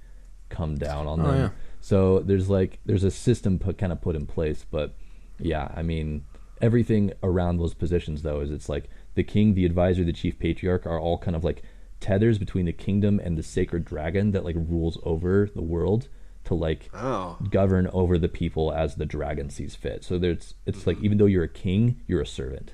[0.49, 1.35] come down on Oh, them.
[1.37, 1.49] yeah.
[1.79, 4.93] So there's like there's a system put kind of put in place, but
[5.39, 6.25] yeah, I mean
[6.61, 10.85] everything around those positions though is it's like the king, the advisor, the chief patriarch
[10.85, 11.63] are all kind of like
[11.99, 16.07] tethers between the kingdom and the sacred dragon that like rules over the world
[16.43, 20.03] to like Oh, govern over the people as the dragon sees fit.
[20.03, 21.05] So there's it's like mm-hmm.
[21.05, 22.73] even though you're a king, you're a servant.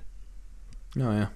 [0.99, 1.27] Oh yeah.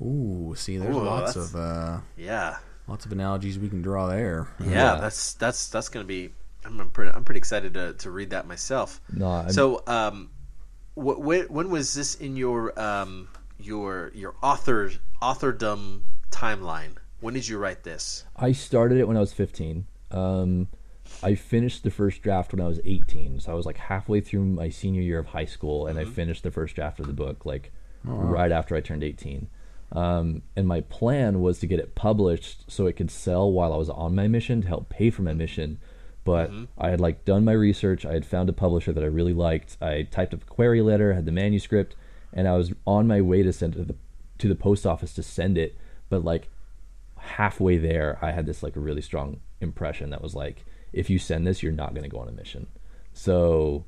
[0.00, 4.48] Ooh, see, there's Ooh, lots of uh, yeah, lots of analogies we can draw there.
[4.60, 4.70] yeah.
[4.70, 4.94] Yeah.
[5.00, 6.30] That's that's that's gonna be.
[6.64, 7.12] I'm, I'm pretty.
[7.14, 9.00] I'm pretty excited to, to read that myself.
[9.12, 10.30] No, I'm- So, um,
[10.94, 13.28] wh- when, when was this in your um
[13.58, 14.90] your your author
[15.22, 16.92] authordom timeline?
[17.20, 18.24] When did you write this?
[18.36, 19.86] I started it when I was 15.
[20.12, 20.68] Um,
[21.22, 23.40] I finished the first draft when I was 18.
[23.40, 26.44] So I was like halfway through my senior year of high school, and I finished
[26.44, 27.72] the first draft of the book like
[28.04, 29.48] right after I turned 18.
[29.92, 33.76] Um, and my plan was to get it published so it could sell while I
[33.76, 35.78] was on my mission to help pay for my mission.
[36.24, 38.04] But I had like done my research.
[38.04, 39.78] I had found a publisher that I really liked.
[39.80, 41.96] I typed up a query letter, had the manuscript,
[42.34, 43.94] and I was on my way to send it to the
[44.38, 45.76] to the post office to send it.
[46.10, 46.50] But like
[47.16, 51.18] halfway there, I had this like a really strong impression that was like, if you
[51.18, 52.66] send this, you're not going to go on a mission.
[53.14, 53.84] So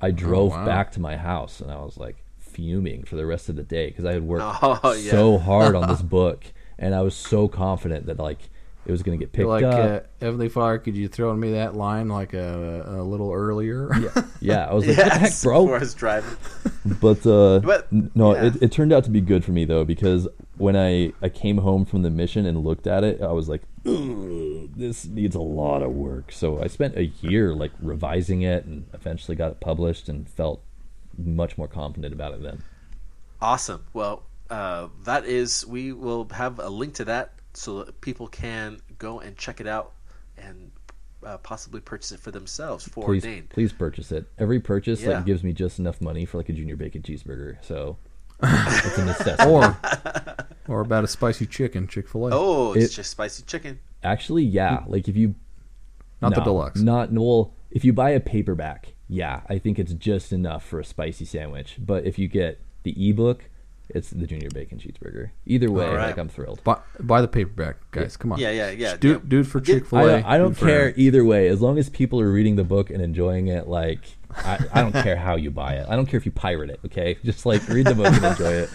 [0.00, 0.66] I drove wow.
[0.66, 2.24] back to my house and I was like
[2.58, 5.10] fuming for the rest of the day because I had worked Oh, yeah.
[5.12, 6.44] so hard on this book
[6.76, 8.50] and I was so confident that like
[8.84, 9.74] it was going to get picked like up.
[9.74, 13.90] uh, Heavenly Father, could you throw me that line like a, a little earlier?
[14.40, 15.62] yeah, I was like, the heck, bro?
[15.64, 16.36] before I was driving.
[17.00, 18.44] But uh, But, no, yeah.
[18.46, 21.58] it, it turned out to be good for me though because when I I came
[21.58, 25.82] home from the mission and looked at it, I was like, this needs a lot
[25.82, 26.32] of work.
[26.32, 30.62] So I spent a year like revising it and eventually got it published and felt
[31.18, 32.62] much more confident about it then.
[33.40, 33.84] Awesome.
[33.92, 35.66] Well, uh, that is.
[35.66, 39.66] We will have a link to that so that people can go and check it
[39.66, 39.92] out
[40.36, 40.70] and
[41.24, 42.84] uh, possibly purchase it for themselves.
[42.88, 42.94] Please,
[43.24, 43.50] Foreordained.
[43.50, 44.26] please purchase it.
[44.38, 45.16] Every purchase Yeah.
[45.16, 47.56] like gives me just enough money for like a junior bacon cheeseburger.
[47.64, 47.96] So
[48.42, 49.48] it's a necessity.
[49.48, 49.76] or
[50.68, 52.30] or about a spicy chicken, Chick Fil A.
[52.32, 53.80] Oh, it's It- just spicy chicken.
[54.02, 54.84] Actually, yeah.
[54.86, 55.34] Like if you
[56.22, 56.80] not the deluxe.
[56.80, 57.52] Not well.
[57.70, 61.76] If you buy a paperback, yeah, I think it's just enough for a spicy sandwich.
[61.78, 63.44] But if you get the ebook,
[63.90, 65.30] it's the junior bacon cheeseburger.
[65.46, 66.06] Either way, All right.
[66.08, 66.62] like I'm thrilled.
[66.62, 68.16] Buy, buy the paperback, guys.
[68.18, 68.38] Come on.
[68.38, 68.96] Yeah, yeah, yeah.
[68.96, 69.18] Do, Yeah.
[69.26, 70.02] do it for Chick Fil A.
[70.02, 72.90] I don't, I don't care either way, as long as people are reading the book
[72.90, 73.66] and enjoying it.
[73.66, 74.00] Like
[74.36, 75.86] I, I don't care how you buy it.
[75.88, 76.80] I don't care if you pirate it.
[76.84, 78.70] Okay, just like read the book and enjoy it.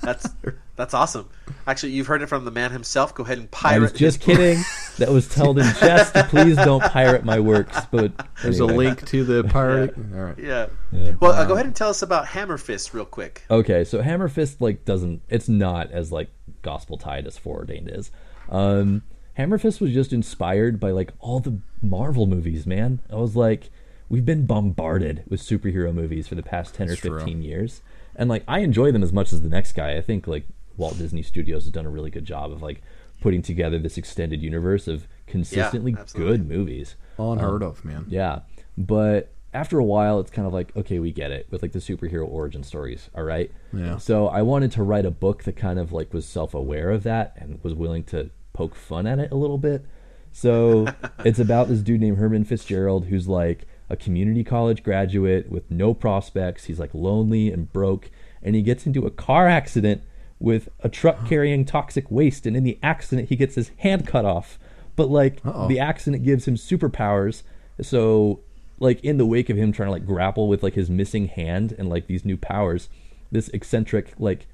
[0.00, 0.28] That's
[0.76, 1.28] that's awesome.
[1.66, 3.14] Actually, you've heard it from the man himself.
[3.14, 3.80] Go ahead and I pirate.
[3.80, 4.62] was just kidding.
[4.98, 6.14] That was told in jest.
[6.28, 7.78] Please don't pirate my works.
[7.90, 8.12] But
[8.42, 9.94] There's a link to the pirate.
[9.96, 10.38] All right.
[10.38, 10.68] Yeah.
[10.92, 11.14] Yeah.
[11.20, 13.42] Well, uh, go ahead and tell us about Hammer Fist real quick.
[13.50, 16.30] Okay, so Hammer Fist like doesn't it's not as like
[16.62, 18.10] gospel tied as Foreordained is.
[18.48, 19.02] Um
[19.34, 23.00] Hammer Fist was just inspired by like all the Marvel movies, man.
[23.10, 23.70] I was like
[24.08, 27.18] we've been bombarded with superhero movies for the past 10 That's or true.
[27.18, 27.82] 15 years.
[28.16, 29.96] And like I enjoy them as much as the next guy.
[29.96, 30.46] I think like
[30.76, 32.82] Walt Disney Studios has done a really good job of like
[33.20, 36.38] putting together this extended universe of consistently absolutely.
[36.38, 36.96] good movies.
[37.18, 38.06] Unheard um, of, man.
[38.08, 38.40] Yeah,
[38.76, 41.78] but after a while, it's kind of like okay, we get it with like the
[41.78, 43.10] superhero origin stories.
[43.14, 43.50] All right.
[43.72, 43.98] Yeah.
[43.98, 47.34] So I wanted to write a book that kind of like was self-aware of that
[47.36, 49.84] and was willing to poke fun at it a little bit.
[50.32, 50.86] So
[51.24, 55.94] it's about this dude named Herman Fitzgerald who's like a community college graduate with no
[55.94, 56.64] prospects.
[56.64, 58.10] He's like lonely and broke,
[58.42, 60.02] and he gets into a car accident
[60.38, 64.24] with a truck carrying toxic waste, and in the accident, he gets his hand cut
[64.24, 64.58] off.
[64.96, 65.68] But like Uh-oh.
[65.68, 67.42] the accident gives him superpowers,
[67.80, 68.40] so
[68.78, 71.74] like in the wake of him trying to like grapple with like his missing hand
[71.78, 72.88] and like these new powers,
[73.30, 74.46] this eccentric like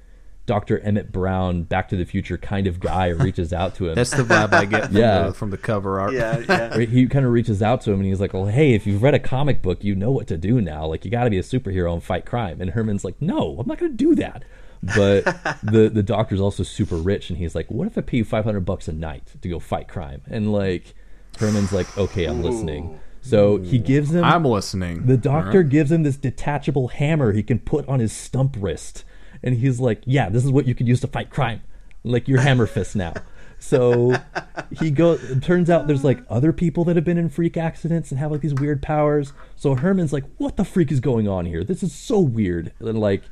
[0.45, 0.81] Dr.
[0.81, 3.95] Emmett Brown, Back to the Future kind of guy reaches out to him.
[3.95, 5.27] That's the vibe I get from, Yeah.
[5.29, 6.13] the, from the cover art.
[6.13, 6.77] Yeah, yeah.
[6.87, 9.15] He kind of reaches out to him and he's like, "Well, hey, if you've read
[9.15, 10.87] a comic book, you know what to do now.
[10.87, 13.67] Like, you got to be a superhero and fight crime." And Herman's like, "No, I'm
[13.69, 14.45] not going to do that."
[14.83, 15.25] But
[15.63, 18.61] the the doctor's also super rich, and he's like, "What if I pay you 500
[18.65, 20.95] bucks a night to go fight crime?" And like,
[21.39, 25.07] Herman's like, "Okay, I'm listening." So he gives him I'm listening.
[25.07, 25.69] the doctor All right.
[25.69, 29.05] gives him this detachable hammer he can put on his stump wrist.
[29.43, 31.63] And he's like, Yeah, this is what you could use to fight crime.
[32.05, 33.15] Like your hammer fist now.
[33.59, 34.17] So
[34.81, 38.11] he goes it turns out there's like other people that have been in freak accidents
[38.11, 39.33] and have like these weird powers.
[39.55, 41.63] So Herman's like, What the freak is going on here?
[41.63, 42.73] This is so weird.
[42.81, 43.23] And like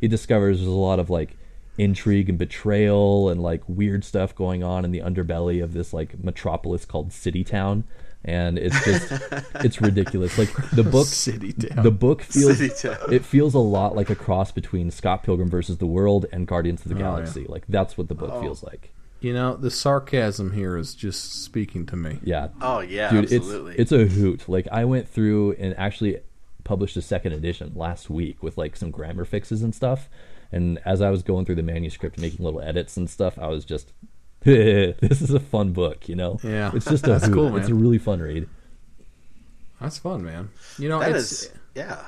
[0.00, 1.36] he discovers there's a lot of like
[1.76, 6.22] intrigue and betrayal and like weird stuff going on in the underbelly of this like
[6.22, 7.84] metropolis called City Town.
[8.24, 9.10] And it's just
[9.64, 10.36] it's ridiculous.
[10.38, 11.82] Like the book City Town.
[11.82, 13.12] the book feels City Town.
[13.12, 16.82] it feels a lot like a cross between Scott Pilgrim versus the World and Guardians
[16.82, 17.04] of the Oh, yeah.
[17.04, 17.46] Galaxy.
[17.48, 18.42] Like that's what the book oh.
[18.42, 18.92] feels like.
[19.20, 22.18] You know, the sarcasm here is just speaking to me.
[22.22, 22.48] Yeah.
[22.60, 23.72] Oh yeah, Dude, absolutely.
[23.76, 24.48] it's it's a hoot.
[24.48, 26.20] Like I went through and actually
[26.64, 30.08] published a second edition last week with like some grammar fixes and stuff.
[30.52, 33.64] And as I was going through the manuscript, making little edits and stuff, I was
[33.64, 33.92] just,
[35.00, 36.08] this is a fun book.
[36.08, 36.38] You know?
[36.42, 36.70] Yeah.
[36.74, 37.34] It's just a That's hoot.
[37.34, 38.48] cool, It's a really fun read.
[39.80, 40.50] That's fun, man.
[40.78, 42.00] You know, That it's, is- yeah.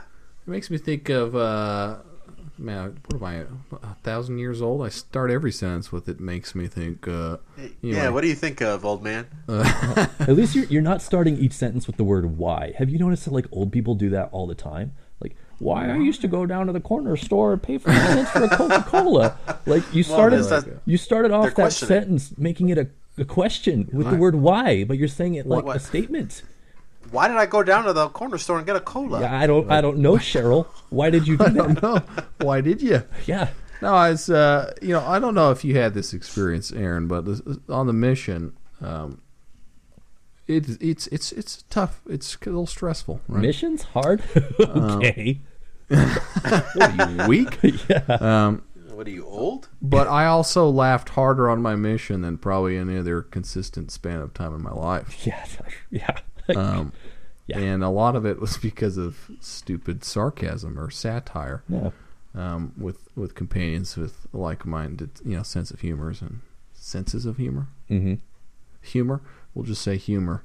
[0.47, 1.99] it makes me think of uh,
[2.59, 2.99] man.
[3.07, 3.35] What am I?
[3.83, 4.83] A thousand years old?
[4.85, 7.39] I start every sentence with "it makes me think." Uh,
[7.81, 9.27] Yeah, what do you think of, old man?
[9.49, 12.75] At least you're, you're not starting each sentence with the word why.
[12.77, 14.93] Have you noticed that like old people do that all the time?
[15.65, 18.31] Like, why I used to go down to the corner store and pay five cents
[18.31, 19.37] for a Coca Cola.
[19.67, 22.89] Like you started that's- that's- you started off that sentence making it a,
[23.19, 26.43] a question with the word why, but you're saying it like What- a statement.
[27.11, 29.21] Why did I go down to the corner store and get a cola?
[29.21, 30.67] Yeah, I don't I don't know, Cheryl.
[30.91, 31.55] Why did you do I that?
[31.55, 32.03] don't know.
[32.41, 33.03] Why did you?
[33.27, 33.49] Yeah.
[33.83, 37.09] No, I was, uh, you know, I don't know if you had this experience, Aaron,
[37.09, 39.21] but this- on the mission, um,
[40.47, 42.01] it, it's it's it's tough.
[42.09, 43.21] It's a little stressful.
[43.29, 43.43] Right?
[43.43, 44.23] Missions hard.
[44.69, 45.41] Um, okay.
[46.75, 47.59] What are you weak?
[47.89, 48.03] yeah.
[48.21, 49.69] Um, What are you old?
[49.81, 54.35] but I also laughed harder on my mission than probably any other consistent span of
[54.35, 55.27] time in my life.
[55.27, 55.45] Yeah.
[55.91, 56.19] Yeah.
[56.57, 56.93] Um,
[57.47, 57.59] Yeah.
[57.59, 61.91] And a lot of it was because of stupid sarcasm or satire yeah.
[62.35, 66.41] um, with with companions with like-minded, you know, sense of humors and
[66.73, 67.67] senses of humor.
[67.91, 68.15] Mm-hmm.
[68.83, 69.21] Humor.
[69.55, 70.43] We'll just say humor.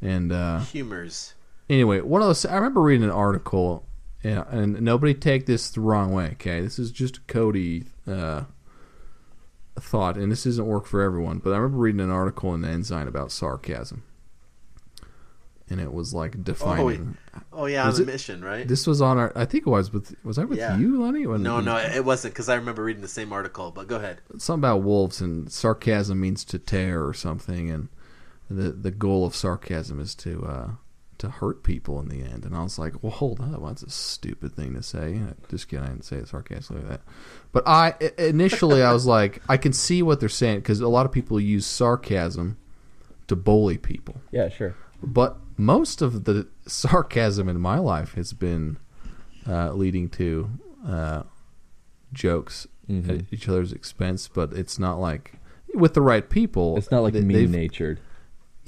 [0.00, 1.34] And uh, Humors.
[1.68, 2.44] anyway, one of those.
[2.46, 3.84] I remember reading an article,
[4.22, 6.30] yeah, and nobody take this the wrong way.
[6.32, 8.44] Okay, this is just a Cody uh,
[9.78, 11.38] thought, and this doesn't work for everyone.
[11.38, 14.02] But I remember reading an article in the Ensign about sarcasm,
[15.70, 17.16] and it was like defining.
[17.52, 18.66] Oh yeah, Was on the it- mission, right?
[18.66, 19.32] This was on our.
[19.36, 20.14] I think it was with.
[20.24, 20.76] Was I with Yeah.
[20.76, 21.26] you, Lenny?
[21.26, 23.70] When no, no, it wasn't because I remember reading the same article.
[23.70, 24.20] But go ahead.
[24.38, 27.88] something about wolves and sarcasm means to tear or something, and
[28.50, 30.68] the the goal of sarcasm is to uh,
[31.18, 32.44] to hurt people in the end.
[32.44, 35.20] And I was like, well, hold up, that's a stupid thing to say.
[35.50, 37.00] Just kidding, I didn't say it sarcastically like that.
[37.52, 41.06] But I initially I was like, I can see what they're saying because a lot
[41.06, 42.56] of people use sarcasm
[43.26, 44.20] to bully people.
[44.30, 44.74] Yeah, sure.
[45.02, 48.78] but most of the sarcasm in my life has been
[49.46, 50.50] uh, leading to
[50.86, 51.22] uh,
[52.12, 53.08] jokes Mhm.
[53.20, 54.28] at each other's expense.
[54.28, 55.34] But it's not like
[55.74, 56.76] with the right people.
[56.78, 58.00] It's not like they- mean natured.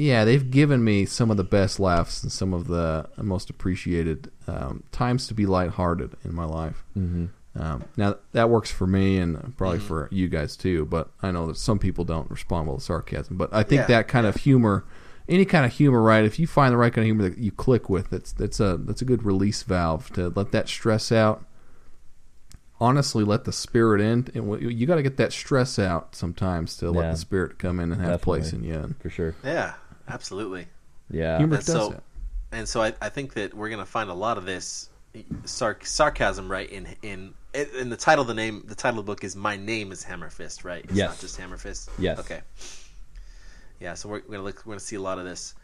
[0.00, 4.30] Yeah, they've given me some of the best laughs and some of the most appreciated
[4.46, 6.84] um, times to be lighthearted in my life.
[6.96, 7.26] Mm-hmm.
[7.60, 10.86] Um, now that works for me and probably for you guys too.
[10.86, 13.36] But I know that some people don't respond well to sarcasm.
[13.36, 14.86] But I think Yeah, that kind of humor,
[15.28, 16.24] any kind of humor, right?
[16.24, 18.78] If you find the right kind of humor that you click with, that's that's a
[18.78, 21.44] that's a good release valve to let that stress out.
[22.80, 24.28] Honestly, let the spirit in.
[24.32, 27.92] And you got to get that stress out sometimes to let the spirit come in
[27.92, 28.94] and have a place in you.
[29.00, 29.34] For sure.
[29.44, 29.74] Yeah,
[30.10, 30.66] absolutely.
[31.10, 31.38] Yeah.
[31.38, 32.02] humor And does so- that.
[32.52, 34.88] And so I, I think that we're gonna find a lot of this
[35.44, 36.68] sarc- sarcasm, right?
[36.68, 39.56] In in in the title, of the name, the title of the book is "My
[39.56, 40.84] Name Is Hammer Fist," right?
[40.84, 41.10] It's Yes.
[41.10, 41.90] not just Hammer Fist.
[41.98, 42.18] Yes.
[42.18, 42.40] Okay.
[43.78, 45.54] Yeah, so we're, we're gonna look, we're gonna see a lot of this.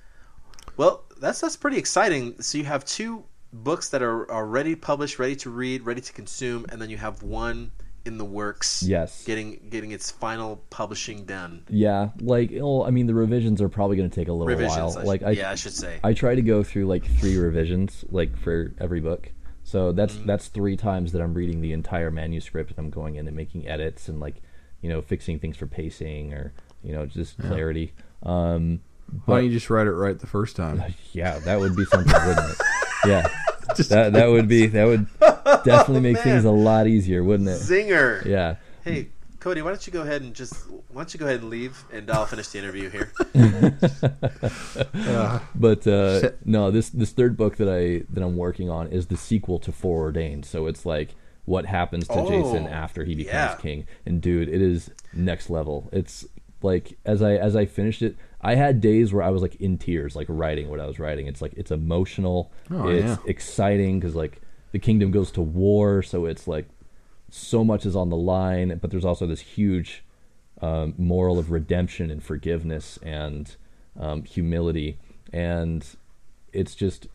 [0.77, 2.41] Well, that's that's pretty exciting.
[2.41, 6.67] So you have two books that are already published, ready to read, ready to consume,
[6.71, 7.71] and then you have one
[8.07, 8.83] in the works.
[8.83, 9.25] Yes.
[9.25, 11.63] Getting getting its final publishing done.
[11.69, 14.95] Yeah, like well, I mean, the revisions are probably going to take a little Revisions.
[14.97, 14.99] while.
[14.99, 15.99] I Like should, I, yeah, I should say.
[16.05, 19.33] I try to go through like three revisions, like for every book.
[19.65, 20.27] So that's Mm-hmm.
[20.27, 23.67] that's three times that I'm reading the entire manuscript and I'm going in and making
[23.69, 24.37] edits and like
[24.81, 26.53] you know fixing things for pacing or
[26.83, 27.93] you know just clarity.
[28.23, 28.81] Um,
[29.25, 30.83] Why don't you just write it right the first time?
[31.13, 32.57] yeah, that would be something, wouldn't it?
[33.07, 33.29] Yeah,
[33.89, 35.07] that that would be that would
[35.65, 37.61] definitely make things a lot easier, wouldn't it?
[37.61, 38.25] Zinger.
[38.25, 38.57] Yeah.
[38.85, 39.09] Hey,
[39.41, 41.85] Cody, why don't you go ahead and just why don't you go ahead and leave,
[41.93, 43.13] and I'll finish the interview here.
[45.55, 49.17] But uh, no, this this third book that I that I'm working on is the
[49.17, 50.45] sequel to Foreordained.
[50.45, 53.55] So it's like what happens to Oh, Jason after he becomes yeah.
[53.57, 53.87] king.
[54.05, 55.89] And dude, it is next level.
[55.93, 56.27] It's
[56.63, 59.79] like as I as I finished it, I had days where I was like in
[59.79, 61.27] tears, like writing what I was writing.
[61.27, 62.51] It's like it's emotional.
[62.71, 63.17] Oh, it's yeah.
[63.27, 64.41] exciting because like
[64.73, 66.67] the kingdom goes to war, so it's like
[67.31, 68.79] so much is on the line.
[68.81, 70.05] But there's also this huge
[70.61, 73.55] um, moral of redemption and forgiveness and
[73.99, 74.99] um, humility.
[75.33, 75.87] And
[76.53, 77.09] it's just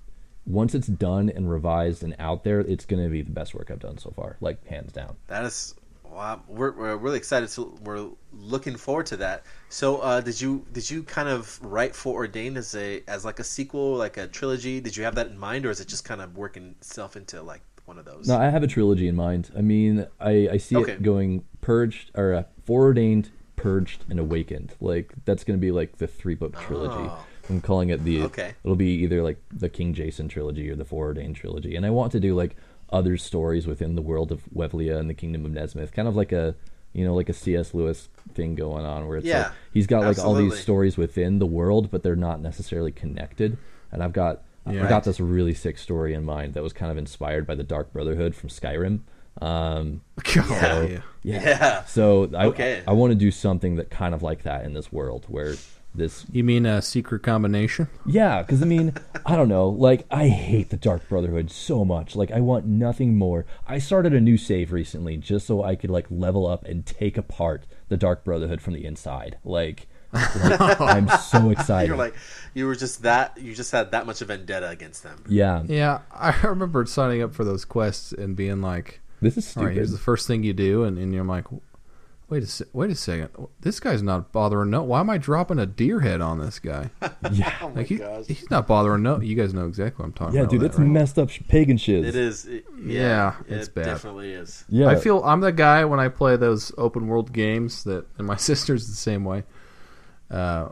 [0.45, 3.70] once it's done and revised and out there, it's going to be the best work
[3.72, 5.18] I've done so far, like hands down.
[5.28, 5.76] That is,
[6.12, 7.49] wow, we're, we're really excited.
[7.49, 9.45] To, we're looking forward to that.
[9.70, 13.43] So, uh, did you did you kind of write Foreordained as a as like a
[13.43, 14.80] sequel, like a trilogy?
[14.80, 17.41] Did you have that in mind, or is it just kind of working itself into
[17.41, 18.28] like one of those?
[18.28, 19.51] No, I have a trilogy in mind.
[19.57, 20.93] I mean, I, I see Okay.
[20.93, 24.76] it going purged or uh, foreordained, purged, and awakened.
[24.80, 26.95] Like that's going to be like the three book trilogy.
[26.97, 27.26] Oh.
[27.49, 28.22] I'm calling it the.
[28.24, 28.53] Okay.
[28.64, 32.12] It'll be either like the King Jason trilogy or the foreordained trilogy, and I want
[32.14, 32.55] to do like
[32.92, 36.32] other stories within the world of Wevlia and the Kingdom of Nesmith, kind of like
[36.32, 36.56] a
[36.94, 37.74] you know like a C.S.
[37.74, 41.39] Lewis thing going on where it's Yeah, like he's got like all these stories within
[41.39, 43.58] the world, but they're not necessarily connected.
[43.92, 44.86] And I've got Yeah.
[44.86, 47.64] I got this really sick story in mind that was kind of inspired by the
[47.64, 49.00] Dark Brotherhood from Skyrim.
[49.42, 50.02] Um,
[50.36, 51.02] God, yeah.
[51.24, 51.42] yeah.
[51.44, 51.84] Yeah.
[51.86, 52.84] So I, Okay.
[52.86, 55.56] I, want to do something that kind of like that in this world where
[55.94, 57.88] this You mean a secret combination?
[58.06, 58.94] yeah, because I mean,
[59.26, 59.68] I don't know.
[59.70, 62.16] Like, I hate the Dark Brotherhood so much.
[62.16, 63.46] Like, I want nothing more.
[63.68, 67.18] I started a new save recently just so I could like level up and take
[67.18, 69.38] apart the Dark Brotherhood from the inside.
[69.44, 71.88] Like, like, I'm so excited.
[71.88, 72.16] You're like,
[72.54, 73.38] you were just that.
[73.38, 75.24] You just had that much of vendetta against them.
[75.30, 79.66] yeah, Yeah, I remember signing up for those quests and being like, this is stupid.
[79.68, 81.46] right, here's the first thing you do," and, and you're like,
[82.32, 83.29] "Wait a se- wait a second,
[83.59, 84.69] this guy's not bothering.
[84.69, 86.89] No, why am I dropping a deer head on this guy?
[87.29, 89.03] yeah, Oh Like he, he's not bothering.
[89.03, 90.53] No, you guys know exactly what I'm talking yeah, about.
[90.53, 90.88] Yeah, dude, with it's right?
[90.88, 92.07] messed up pagan shiz.
[92.07, 92.45] It is.
[92.45, 93.84] It, Yeah, yeah, it's it bad.
[93.86, 94.63] definitely is.
[94.69, 98.25] Yeah, I feel I'm the guy when I play those open world games that, and
[98.25, 99.43] my sister's the same way.
[100.29, 100.69] Uh,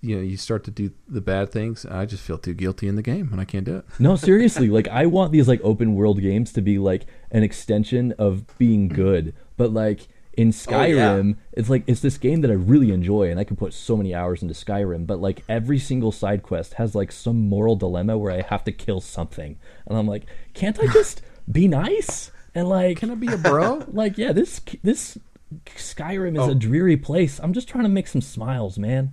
[0.00, 1.84] you know, you start to do the bad things.
[1.84, 3.84] I just feel too guilty in the game, and I can't do it.
[3.98, 8.12] No, seriously, like I want these like open world games to be like an extension
[8.16, 12.54] of being good, but like in oh, Skyrim, it's like it's this game that I
[12.54, 16.10] really enjoy and I can put so many hours into Skyrim, but like every single
[16.12, 19.58] side quest has like some moral dilemma where I have to kill something.
[19.86, 20.24] And I'm like,
[20.54, 21.20] can't I just
[21.50, 22.30] be nice?
[22.54, 23.84] And like Can I be a bro?
[23.92, 25.18] like yeah, this this
[25.66, 26.50] Skyrim is Oh.
[26.50, 27.38] a dreary place.
[27.42, 29.12] I'm just trying to make some smiles, man.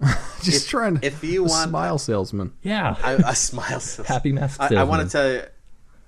[0.42, 1.06] just If- trying to.
[1.06, 2.52] if you a want- smile salesman.
[2.62, 2.96] Yeah.
[3.02, 3.80] I, I smile.
[3.80, 5.42] So Happy mask I, I want to tell you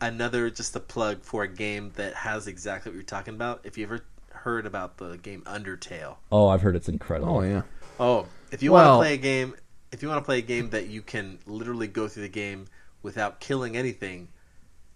[0.00, 3.60] another just a plug for a game that has exactly what you're talking about.
[3.64, 4.04] If you ever
[4.42, 7.36] heard about the game Undertale, Oh, I've heard it's incredible.
[7.38, 7.62] Oh yeah.
[7.98, 9.54] oh, if you Well- want to play a game,
[9.92, 12.66] if you want to play a game that you can literally go through the game
[13.02, 14.28] without killing anything,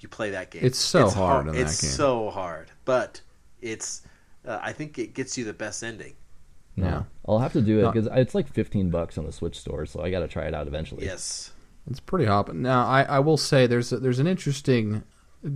[0.00, 0.64] you play that game.
[0.64, 1.90] It's so hard in that it's game.
[1.90, 3.20] so hard, but
[3.62, 4.02] it's.
[4.46, 6.12] Uh, I think it gets you the best ending.
[6.76, 6.86] No.
[6.86, 7.02] Yeah.
[7.26, 7.92] I'll have to do it No.
[7.92, 10.52] because it's like 15 bucks on the Switch store, so I got to try it
[10.54, 11.06] out eventually.
[11.06, 11.52] Yes.
[11.90, 12.54] It's pretty hot.
[12.54, 15.02] Now, I, I will say there's a, there's an interesting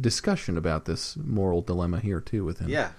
[0.01, 2.91] discussion about this moral dilemma here too within Yeah.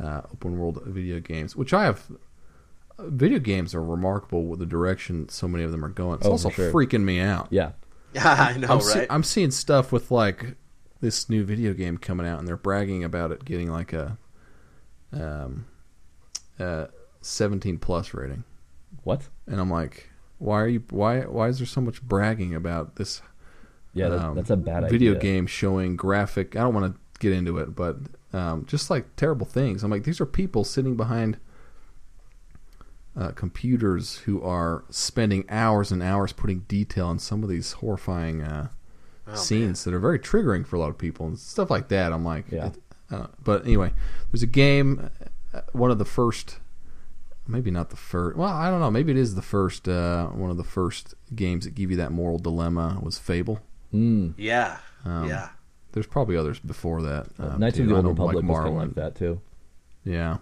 [0.00, 2.02] Uh, open world video games, which I have.
[3.00, 6.18] Video games are remarkable with the direction so many of them are going.
[6.18, 6.72] It's Oh, also for sure.
[6.72, 7.46] freaking me out.
[7.50, 7.72] Yeah.
[8.12, 8.82] Yeah, I know, I'm, right?
[8.82, 10.54] see- I'm seeing stuff with like
[11.00, 14.18] this new video game coming out, and they're bragging about it getting like a
[15.12, 15.66] um,
[16.58, 16.86] uh,
[17.20, 18.44] 17 plus rating,
[19.04, 19.28] What?
[19.46, 20.82] and I'm like, why are you?
[20.90, 23.22] Why why is there so much bragging about this?
[23.94, 25.22] Yeah, that, um, that's a bad video idea.
[25.22, 26.54] game showing graphic.
[26.56, 27.96] I don't want to get into it, but
[28.32, 29.82] um, just like terrible things.
[29.82, 31.38] I'm like, these are people sitting behind
[33.16, 38.42] uh, computers who are spending hours and hours putting detail on some of these horrifying
[38.42, 38.68] uh,
[39.30, 42.14] Oh, scenes that are very triggering for a lot of people and stuff like that.
[42.14, 42.70] I'm like, Yeah.
[43.10, 43.92] uh, but anyway,
[44.32, 45.10] there's a game,
[45.52, 46.60] uh, one of the first,
[47.46, 48.38] maybe not the first.
[48.38, 48.90] Well, I don't know.
[48.90, 49.86] Maybe it is the first.
[49.86, 53.60] Uh, one of the first games that give you that moral dilemma was Fable.
[53.92, 54.32] Mm.
[54.38, 54.78] Yeah.
[55.04, 55.50] Um, yeah.
[55.92, 57.26] There's probably others before that.
[57.38, 59.40] um, Knights of the Old Republic was kind of like that too.
[60.04, 60.38] Yeah,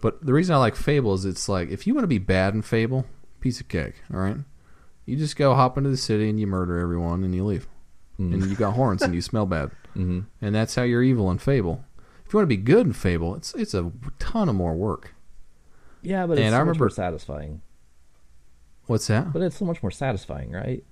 [0.00, 2.54] but the reason I like Fable is it's like if you want to be bad
[2.54, 3.06] in Fable,
[3.40, 3.94] piece of cake.
[4.12, 4.36] All right,
[5.06, 7.66] you just go hop into the city and you murder everyone and you leave,
[8.18, 8.34] Mm.
[8.34, 11.38] and you got horns and you smell bad, hmm and that's how you're evil in
[11.38, 11.84] Fable.
[12.26, 15.14] If you want to be good in Fable, it's it's a ton of more work.
[16.02, 17.60] Yeah, but it's And so I remember- more satisfying.
[18.86, 19.32] What's that?
[19.32, 20.82] But it's so much more satisfying, right?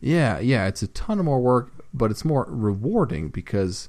[0.00, 3.88] Yeah, yeah, it's a ton of more work, but it's more rewarding because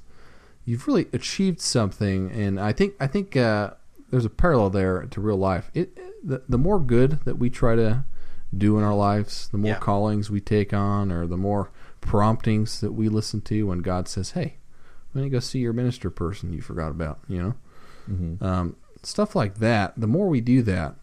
[0.64, 2.30] you've really achieved something.
[2.30, 3.72] And I think I think uh,
[4.10, 5.70] there's a parallel there to real life.
[5.74, 8.04] It the the more good that we try to
[8.56, 9.78] do in our lives, the more Yeah.
[9.78, 11.70] callings we take on, or the more
[12.00, 14.56] promptings that we listen to when God says, "Hey,
[15.14, 17.54] going to go see your minister person you forgot about," you know,
[18.06, 19.92] hmm um, stuff like that.
[19.96, 20.96] The more we do that,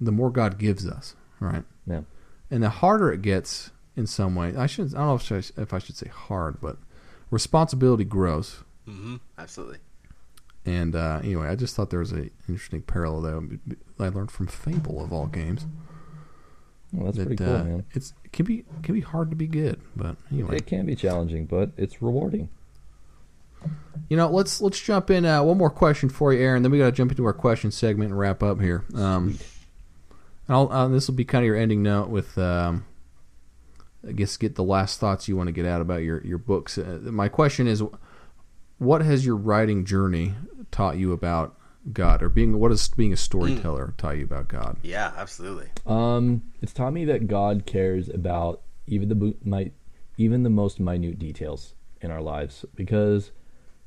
[0.00, 1.64] the more God gives us, right?
[1.86, 2.02] Yeah.
[2.50, 4.54] and the harder it gets in some way.
[4.56, 6.76] I should I don't know if I, should- if I should say hard, but
[7.30, 8.62] responsibility grows.
[8.86, 9.78] hmm Absolutely.
[10.64, 13.76] And uh, anyway, I just thought there was an interesting parallel there.
[13.98, 15.66] I learned from Fable of all games.
[16.92, 17.84] Well, that's that, pretty cool, uh, man.
[17.92, 20.94] It's it can be can be hard to be good, but anyway, It can be
[20.94, 22.48] challenging, but it's rewarding.
[24.08, 25.24] you know, let's let's jump in.
[25.24, 26.62] Uh, one more question for you, Aaron.
[26.62, 28.84] Then we got to jump into our question segment and wrap up here.
[28.94, 29.38] Um,
[30.48, 32.84] and I'll, uh, this will be kind of your ending note with, um,
[34.06, 36.78] I guess, get the last thoughts you want to get out about your your books.
[36.78, 37.82] Uh, my question is,
[38.78, 40.34] what has your writing journey
[40.70, 41.56] taught you about
[41.92, 44.76] God, or being what has being a storyteller taught you about God?
[44.82, 45.70] Yeah, absolutely.
[45.86, 49.70] Um, it's taught me that God cares about even the bo- my,
[50.16, 53.30] even the most minute details in our lives because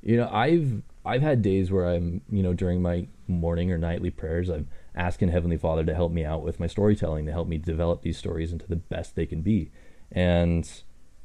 [0.01, 4.09] you know I've I've had days where I'm you know during my morning or nightly
[4.09, 7.57] prayers I'm asking Heavenly Father to help me out with my storytelling to help me
[7.57, 9.72] develop these stories into the best they can be
[10.12, 10.70] and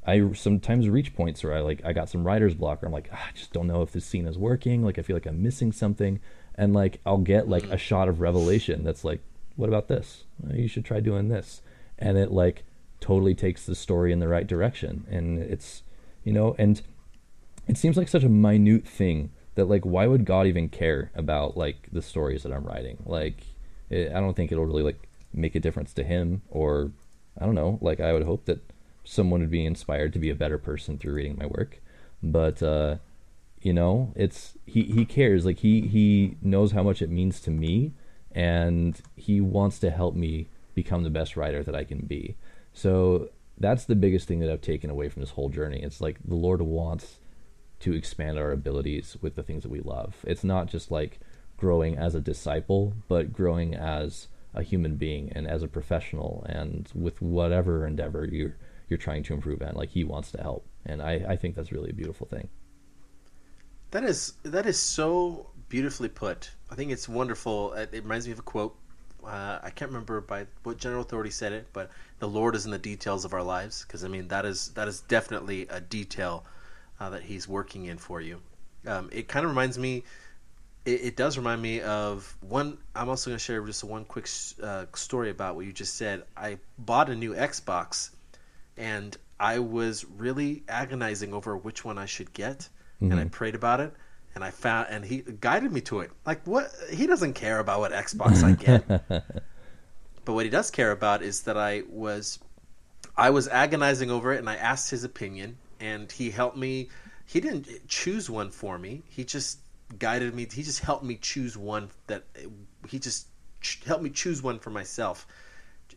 [0.05, 3.09] I sometimes reach points where I like I got some writer's block or I'm like
[3.13, 4.83] ah, I just don't know if this scene is working.
[4.83, 6.19] Like I feel like I'm missing something.
[6.55, 9.21] And like I'll get like a shot of revelation that's like
[9.55, 10.23] what about this?
[10.51, 11.61] You should try doing this.
[11.99, 12.63] And it like
[12.99, 15.05] totally takes the story in the right direction.
[15.09, 15.83] And it's
[16.23, 16.81] you know and
[17.67, 21.55] it seems like such a minute thing that like why would god even care about
[21.55, 22.97] like the stories that i'm writing?
[23.05, 23.43] Like
[23.91, 26.91] it, i don't think it'll really like make a difference to him or
[27.39, 27.77] i don't know.
[27.81, 28.70] Like i would hope that
[29.03, 31.81] someone would be inspired to be a better person through reading my work
[32.21, 32.95] but uh
[33.61, 37.51] you know it's he he cares like he he knows how much it means to
[37.51, 37.93] me
[38.33, 42.37] and he wants to help me become the best writer that I can be.
[42.73, 45.81] So that's the biggest thing that I've taken away from this whole journey.
[45.81, 47.19] It's like the Lord wants
[47.81, 50.15] to expand our abilities with the things that we love.
[50.23, 51.19] It's not just like
[51.57, 56.89] growing as a disciple, but growing as a human being and as a professional and
[56.93, 58.55] with whatever endeavor you're
[58.91, 59.75] you're trying to improve at.
[59.75, 60.67] Like he wants to help.
[60.85, 62.49] And I, I think that's really a beautiful thing.
[63.91, 66.51] That is that is so beautifully put.
[66.69, 67.73] I think it's wonderful.
[67.73, 68.75] It reminds me of a quote.
[69.23, 72.71] Uh, I can't remember by what general authority said it, but the Lord is in
[72.71, 73.83] the details of our lives.
[73.83, 76.45] Because I mean, that is that is definitely a detail
[76.99, 78.41] uh, that He's working in for you.
[78.85, 80.03] Um, it kind of reminds me.
[80.83, 82.77] It, it does remind me of one.
[82.95, 84.27] I'm also going to share just one quick
[84.63, 86.23] uh, story about what you just said.
[86.35, 88.09] I bought a new Xbox,
[88.81, 92.67] and I was really agonizing over which one I should get,
[92.99, 93.27] and I mm-hmm.
[93.29, 93.93] prayed about it,
[94.33, 96.11] and I found, and he guided me to it.
[96.25, 96.71] Like what?
[96.91, 98.87] He doesn't care about what Xbox I get,
[100.25, 102.39] but what he does care about is that I was,
[103.15, 106.89] I was agonizing over it, and I asked his opinion, and he helped me.
[107.27, 109.03] He didn't choose one for me.
[109.09, 109.59] He just
[109.99, 110.47] guided me.
[110.51, 112.23] He just helped me choose one that
[112.87, 113.27] he just
[113.61, 115.27] ch- help me choose one for myself.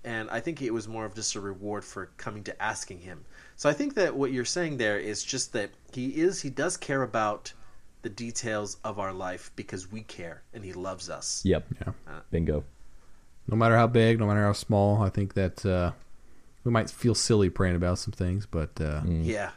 [0.04, 3.24] And I think it was more of just a reward for coming to asking him.
[3.56, 6.76] So I think that what you're saying there is just that he is he does
[6.76, 7.52] care about
[8.02, 11.42] the details of our life because we care and he loves us.
[11.44, 11.66] Yep.
[11.80, 11.92] Yeah.
[12.30, 12.64] Bingo.
[13.46, 15.92] No matter how big, no matter how small, I think that uh,
[16.64, 19.50] we might feel silly praying about some things, but uh, Yeah.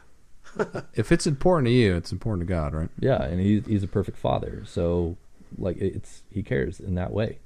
[0.94, 2.88] if it's important to you, it's important to God, right?
[2.98, 4.64] Yeah, and he's he's a perfect father.
[4.66, 5.16] So
[5.58, 7.38] like it's he cares in that way.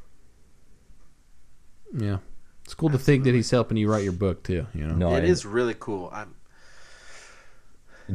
[1.97, 2.18] Yeah.
[2.73, 4.66] It's cool to think that he's helping you write your book too.
[4.73, 4.95] You know.
[4.95, 6.09] No, It I- is really cool.
[6.11, 6.35] I'm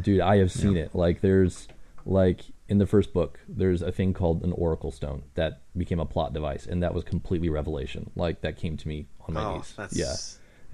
[0.01, 1.68] dude i have seen it like there's
[2.05, 6.05] like in the first book there's a thing called an oracle stone that became a
[6.05, 9.55] plot device and that was completely revelation like that came to me on my oh,
[9.55, 10.14] knees that's yeah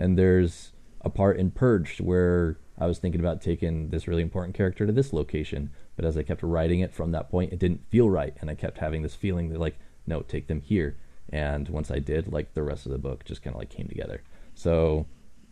[0.04, 0.72] and there's
[1.02, 4.92] a part in purged where i was thinking about taking this really important character to
[4.92, 8.36] this location but as i kept writing it from that point it didn't feel right
[8.42, 9.78] and i kept having this feeling that like
[10.08, 10.98] no take them here
[11.34, 13.88] and once i did like the rest of the book just kind of like came
[13.88, 14.22] together
[14.54, 15.06] so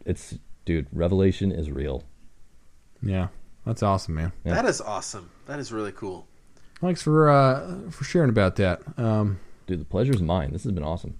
[0.05, 2.03] it's dude revelation is real
[3.01, 3.27] Yeah.
[3.65, 4.31] That's awesome, man.
[4.43, 4.55] Yeah.
[4.55, 5.29] That is awesome.
[5.45, 6.27] That is really cool.
[6.79, 8.81] Thanks for uh, for sharing about that.
[8.97, 11.15] Um, dude the pleasure's mine this has been awesome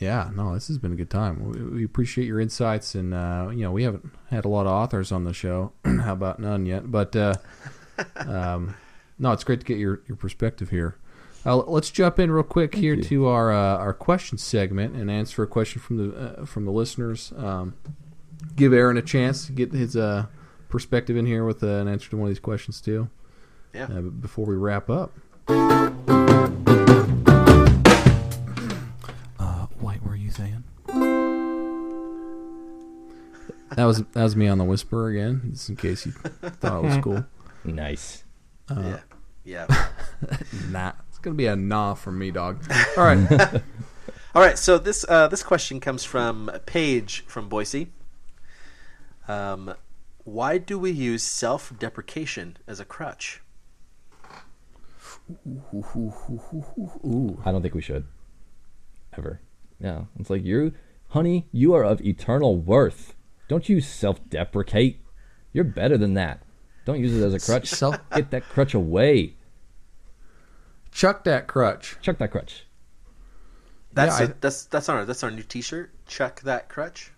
[0.00, 1.52] yeah, no, this has been a good time.
[1.52, 4.72] We, we appreciate your insights, and uh, you know we haven't had a lot of
[4.72, 5.72] authors on the show.
[5.84, 6.90] How about none yet?
[6.90, 7.34] But uh,
[8.16, 8.74] um,
[9.18, 10.96] no, it's great to get your, your perspective here.
[11.44, 13.02] Uh, let's jump in real quick here you.
[13.02, 16.70] to our uh, our question segment and answer a question from the uh, from the
[16.70, 17.32] listeners.
[17.36, 17.74] Um,
[18.56, 20.26] give Aaron a chance to get his uh,
[20.68, 23.08] perspective in here with uh, an answer to one of these questions too.
[23.74, 23.84] Yeah.
[23.84, 25.12] Uh, before we wrap up.
[29.38, 30.64] Uh, what were you saying?
[33.76, 36.86] That was that was me on the whisper again, just in case you thought it
[36.86, 37.24] was cool.
[37.64, 38.24] nice
[38.68, 38.98] Uh,
[39.44, 39.66] yeah.
[39.68, 39.86] Yeah.
[40.70, 42.62] Nah, it's gonna be a nah from me, dog.
[42.96, 43.62] All right,
[44.34, 47.88] All right, so this uh, this question comes from Paige from Boise.
[49.28, 49.74] Um,
[50.24, 53.40] why do we use self-deprecation as a crutch?
[55.46, 58.06] ooh, I don't think we should.
[59.16, 59.40] Ever.
[59.80, 60.04] Yeah.
[60.18, 60.72] It's like you
[61.08, 63.14] honey, you are of eternal worth.
[63.48, 65.00] Don't you self deprecate.
[65.52, 66.42] You're better than that.
[66.84, 67.68] Don't use it as a crutch.
[67.68, 69.34] Self- Get that crutch away.
[70.92, 71.96] Chuck that crutch.
[72.02, 72.66] Chuck that crutch.
[73.92, 75.90] That's Yeah, a- I- that's that's our that's our new T-shirt.
[76.06, 77.12] Chuck that crutch.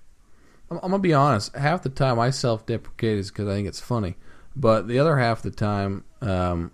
[0.71, 1.55] I'm, I'm gonna be honest.
[1.55, 4.17] Half the time I self-deprecate is because I think it's funny,
[4.57, 6.71] but the other half of the time, um,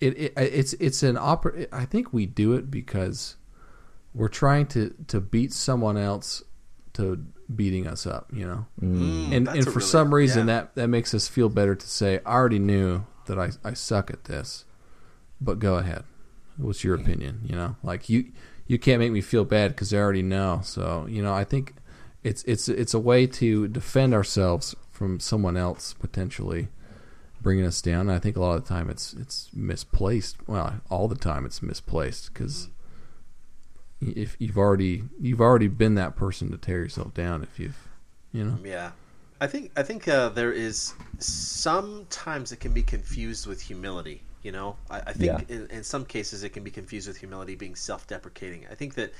[0.00, 3.36] it, it it's it's an oper- I think we do it because
[4.14, 6.42] we're trying to to beat someone else
[6.94, 8.28] to beating us up.
[8.32, 8.66] You know.
[8.80, 10.54] Mm, and and for really- some reason yeah.
[10.54, 14.10] that that makes us feel better to say I already knew that I I suck
[14.10, 14.64] at this,
[15.42, 16.04] but go ahead.
[16.56, 17.40] What's your opinion?
[17.44, 18.26] You know, like you
[18.66, 20.60] you can't make me feel bad because I already know.
[20.64, 21.74] So you know, I think
[22.22, 26.68] it's it's it's a way to defend ourselves from someone else potentially
[27.40, 28.02] bringing us down.
[28.02, 30.36] And I think a lot of the time it's it's misplaced.
[30.46, 32.68] Well, all the time it's misplaced because
[34.00, 37.88] if you've already you've already been that person to tear yourself down if you've
[38.32, 38.92] you know Yeah,
[39.40, 44.22] I think I think uh, there is sometimes it can be confused with humility.
[44.42, 45.40] You know, I, I think Yeah.
[45.48, 48.66] in, in some cases it can be confused with humility being self-deprecating.
[48.70, 49.12] I think that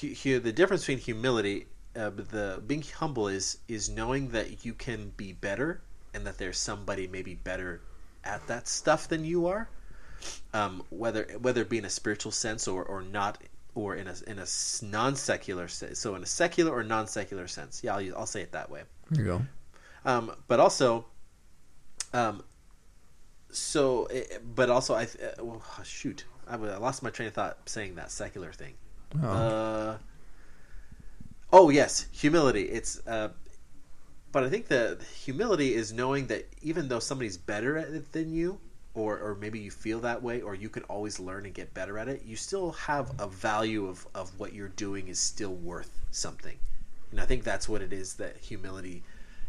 [0.00, 4.74] hu- hu- the difference between humility, uh, the being humble is is knowing that you
[4.74, 5.80] can be better
[6.14, 7.80] and that there's somebody maybe better
[8.24, 9.68] at that stuff than you are.
[10.52, 13.38] Um, whether whether it be in a spiritual sense or, or not,
[13.74, 14.46] or in a in a
[14.82, 15.98] non secular sense.
[15.98, 18.70] So in a secular or non secular sense, yeah, I'll, use- I'll say it that
[18.70, 18.82] way.
[19.10, 19.42] there you go
[20.04, 21.06] Um, but also,
[22.12, 22.42] um,
[23.50, 24.24] so, eh,
[24.54, 28.52] but also, I uh, well, shoot, I, lost my train of thought saying that secular
[28.52, 28.74] thing.
[29.22, 29.28] oh.
[29.28, 29.98] Uh,
[31.52, 32.62] oh yes, humility.
[32.62, 33.30] It's, uh,
[34.32, 38.32] but I think the humility is knowing that even though somebody's better at it than
[38.32, 38.58] you,
[38.94, 41.98] or or maybe you feel that way, or you can always learn and get better
[41.98, 45.98] at it, you still have a value of of what you're doing is still worth
[46.10, 46.58] something.
[47.10, 49.02] And I think that's what it is that humility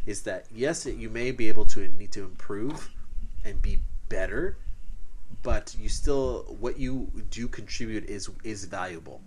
[0.06, 2.90] is that yes, it, you may be able to need to improve
[3.48, 4.56] and be better,
[5.42, 9.20] but you still what you do contribute is is valuable.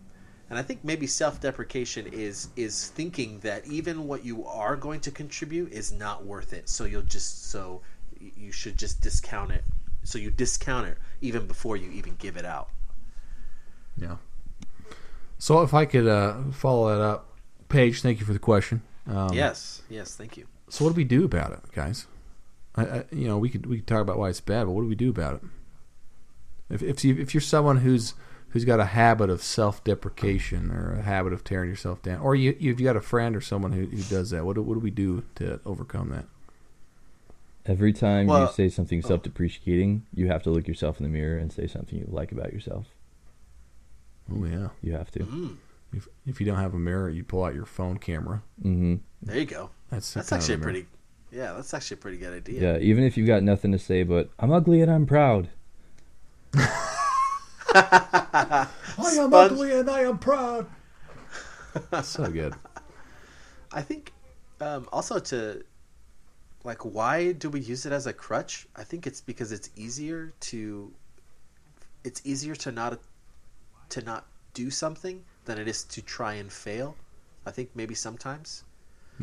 [0.50, 5.12] And I think maybe self-deprecation is is thinking that even what you are going to
[5.12, 6.70] contribute is not worth it.
[6.70, 7.82] So you'll just so
[8.20, 9.64] you should just discount it.
[10.04, 12.70] So you discount it even before you even give it out.
[13.98, 14.18] Yeah.
[15.38, 17.30] So if I could uh, follow that up,
[17.70, 18.82] Paige, thank you for the question.
[19.08, 20.48] Um, yes, yes, thank you.
[20.70, 22.08] So what do we do about it, guys?
[22.76, 24.82] I, I, you know, we could we could talk about why it's bad, but what
[24.82, 25.42] do we do about it?
[26.70, 28.14] If if you if you're someone who's
[28.50, 32.56] who's got a habit of self-deprecation or a habit of tearing yourself down, or you
[32.60, 34.92] you've got a friend or someone who, who does that, what do, what do we
[34.92, 36.26] do to overcome that?
[37.66, 41.38] Every time Well- you say something self-depreciating, you have to look yourself in the mirror
[41.38, 42.88] and say something you like about yourself.
[44.34, 44.70] Oh yeah.
[44.82, 45.20] You have to.
[45.20, 45.58] Mm,
[45.94, 48.42] If if you don't have a mirror, you pull out your phone camera.
[48.62, 49.70] hmm there you go.
[49.90, 50.72] That's That's actually a mirror.
[50.72, 50.88] pretty.
[51.32, 52.74] Yeah, that's actually a pretty good idea.
[52.74, 52.80] Yeah.
[52.80, 55.50] even if you've got nothing to say, but I'm ugly and I'm proud.
[57.74, 58.68] I
[58.98, 60.68] am Sponge- ugly and I am proud.
[62.04, 62.54] so good.
[63.72, 64.12] I think
[64.60, 65.64] um, also to
[66.64, 68.68] like why do we use it as a crutch?
[68.76, 70.92] I think it's because it's easier to
[72.04, 73.00] it's easier to not
[73.90, 76.96] to not do something than it is to try and fail.
[77.46, 78.64] I think maybe sometimes.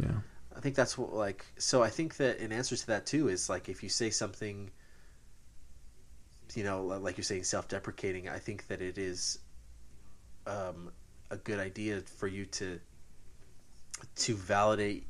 [0.00, 0.20] Yeah.
[0.58, 3.48] I think that's what like so I think that in answer to that too is
[3.48, 4.72] like if you say something
[6.54, 9.38] you know like you're saying self-deprecating I think that it is
[10.48, 10.90] um,
[11.30, 12.80] a good idea for you to
[14.16, 15.06] to validate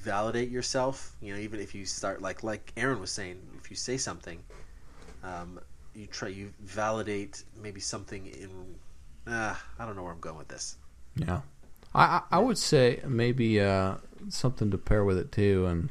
[0.00, 3.76] validate yourself you know even if you start like like Aaron was saying if you
[3.76, 4.38] say something
[5.24, 5.58] um,
[5.94, 8.50] you try you validate maybe something in
[9.32, 10.76] uh, I don't know where I'm going with this
[11.14, 11.40] Yeah.
[11.94, 13.94] I, I I would say maybe uh,
[14.28, 15.88] something to pair with it too, and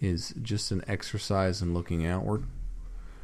[0.00, 2.44] is just an exercise in looking outward.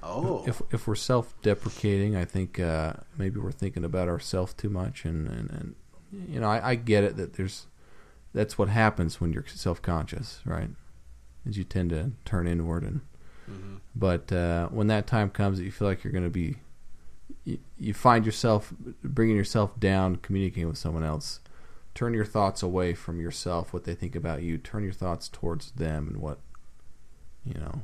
[0.03, 5.05] oh If if we're self-deprecating, I think uh, maybe we're thinking about ourselves too much,
[5.05, 5.74] and, and, and
[6.28, 7.66] you know I, I get it that there's
[8.32, 10.70] that's what happens when you're self-conscious, right?
[11.47, 13.01] Is you tend to turn inward, and
[13.51, 13.80] Mhm.
[13.95, 16.57] but uh, when that time comes that you feel like you're going to be,
[17.45, 18.72] you, you find yourself
[19.05, 21.40] bringing yourself down, communicating with someone else.
[21.95, 24.59] Turn your thoughts away from yourself, what they think about you.
[24.59, 26.38] Turn your thoughts towards them and what,
[27.45, 27.82] you know,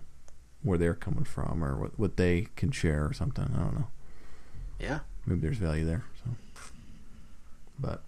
[0.62, 3.52] where they're coming from or what, what they can share or something.
[3.54, 3.88] I don't know.
[4.78, 6.04] yeah Maybe there's value there.
[6.24, 6.30] So,
[7.78, 8.02] but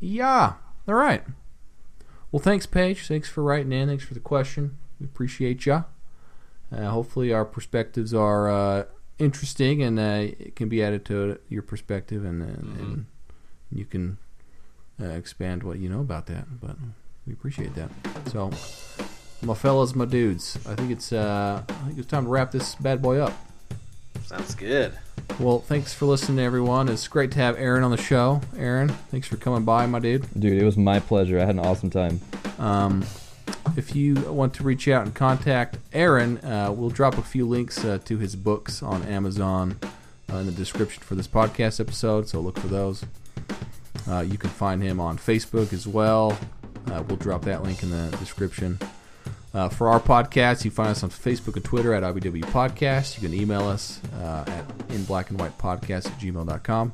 [0.00, 0.54] yeah,
[0.88, 1.22] all right.
[2.30, 3.06] Well, thanks, Paige.
[3.06, 3.88] Thanks for writing in.
[3.88, 4.78] Thanks for the question.
[4.98, 5.82] We appreciate ya.
[6.74, 8.84] Uh, hopefully, our perspectives are uh,
[9.18, 13.06] interesting and uh, it can be added to your perspective, and, and, and
[13.70, 14.16] you can
[15.02, 16.60] uh, expand what you know about that.
[16.60, 16.76] But
[17.26, 17.90] we appreciate that.
[18.30, 18.50] So,
[19.42, 22.74] my fellas, my dudes, I think it's uh, I think it's time to wrap this
[22.76, 23.32] bad boy up.
[24.24, 24.94] sounds good
[25.38, 26.88] Well, thanks for listening, everyone.
[26.88, 28.40] It's great to have Aaron on the show.
[28.56, 30.26] Aaron, thanks for coming by, my dude.
[30.38, 31.38] Dude, it was my pleasure.
[31.38, 32.20] I had an awesome time.
[32.58, 33.04] Um,
[33.76, 37.84] if you want to reach out and contact Aaron, uh, we'll drop a few links
[37.84, 39.78] uh, to his books on Amazon
[40.32, 43.04] uh, in the description for this podcast episode, so look for those.
[44.08, 46.36] Uh, you can find him on Facebook as well.
[46.90, 48.78] Uh, we'll drop that link in the description.
[49.54, 53.20] Uh, for our podcast, you find us on Facebook and Twitter at IBW Podcast.
[53.20, 56.92] You can email us uh, at in black and white podcast at gmail.com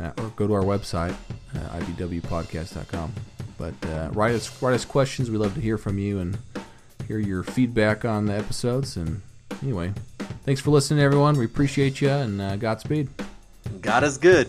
[0.00, 1.14] uh, or go to our website,
[1.54, 3.12] uh, ibwpodcast.com.
[3.58, 5.30] But uh, write us write us questions.
[5.30, 6.38] We love to hear from you and
[7.08, 8.96] hear your feedback on the episodes.
[8.96, 9.22] And
[9.62, 9.94] anyway,
[10.44, 11.36] thanks for listening, everyone.
[11.36, 13.08] We appreciate you and uh, Godspeed.
[13.82, 14.48] God is good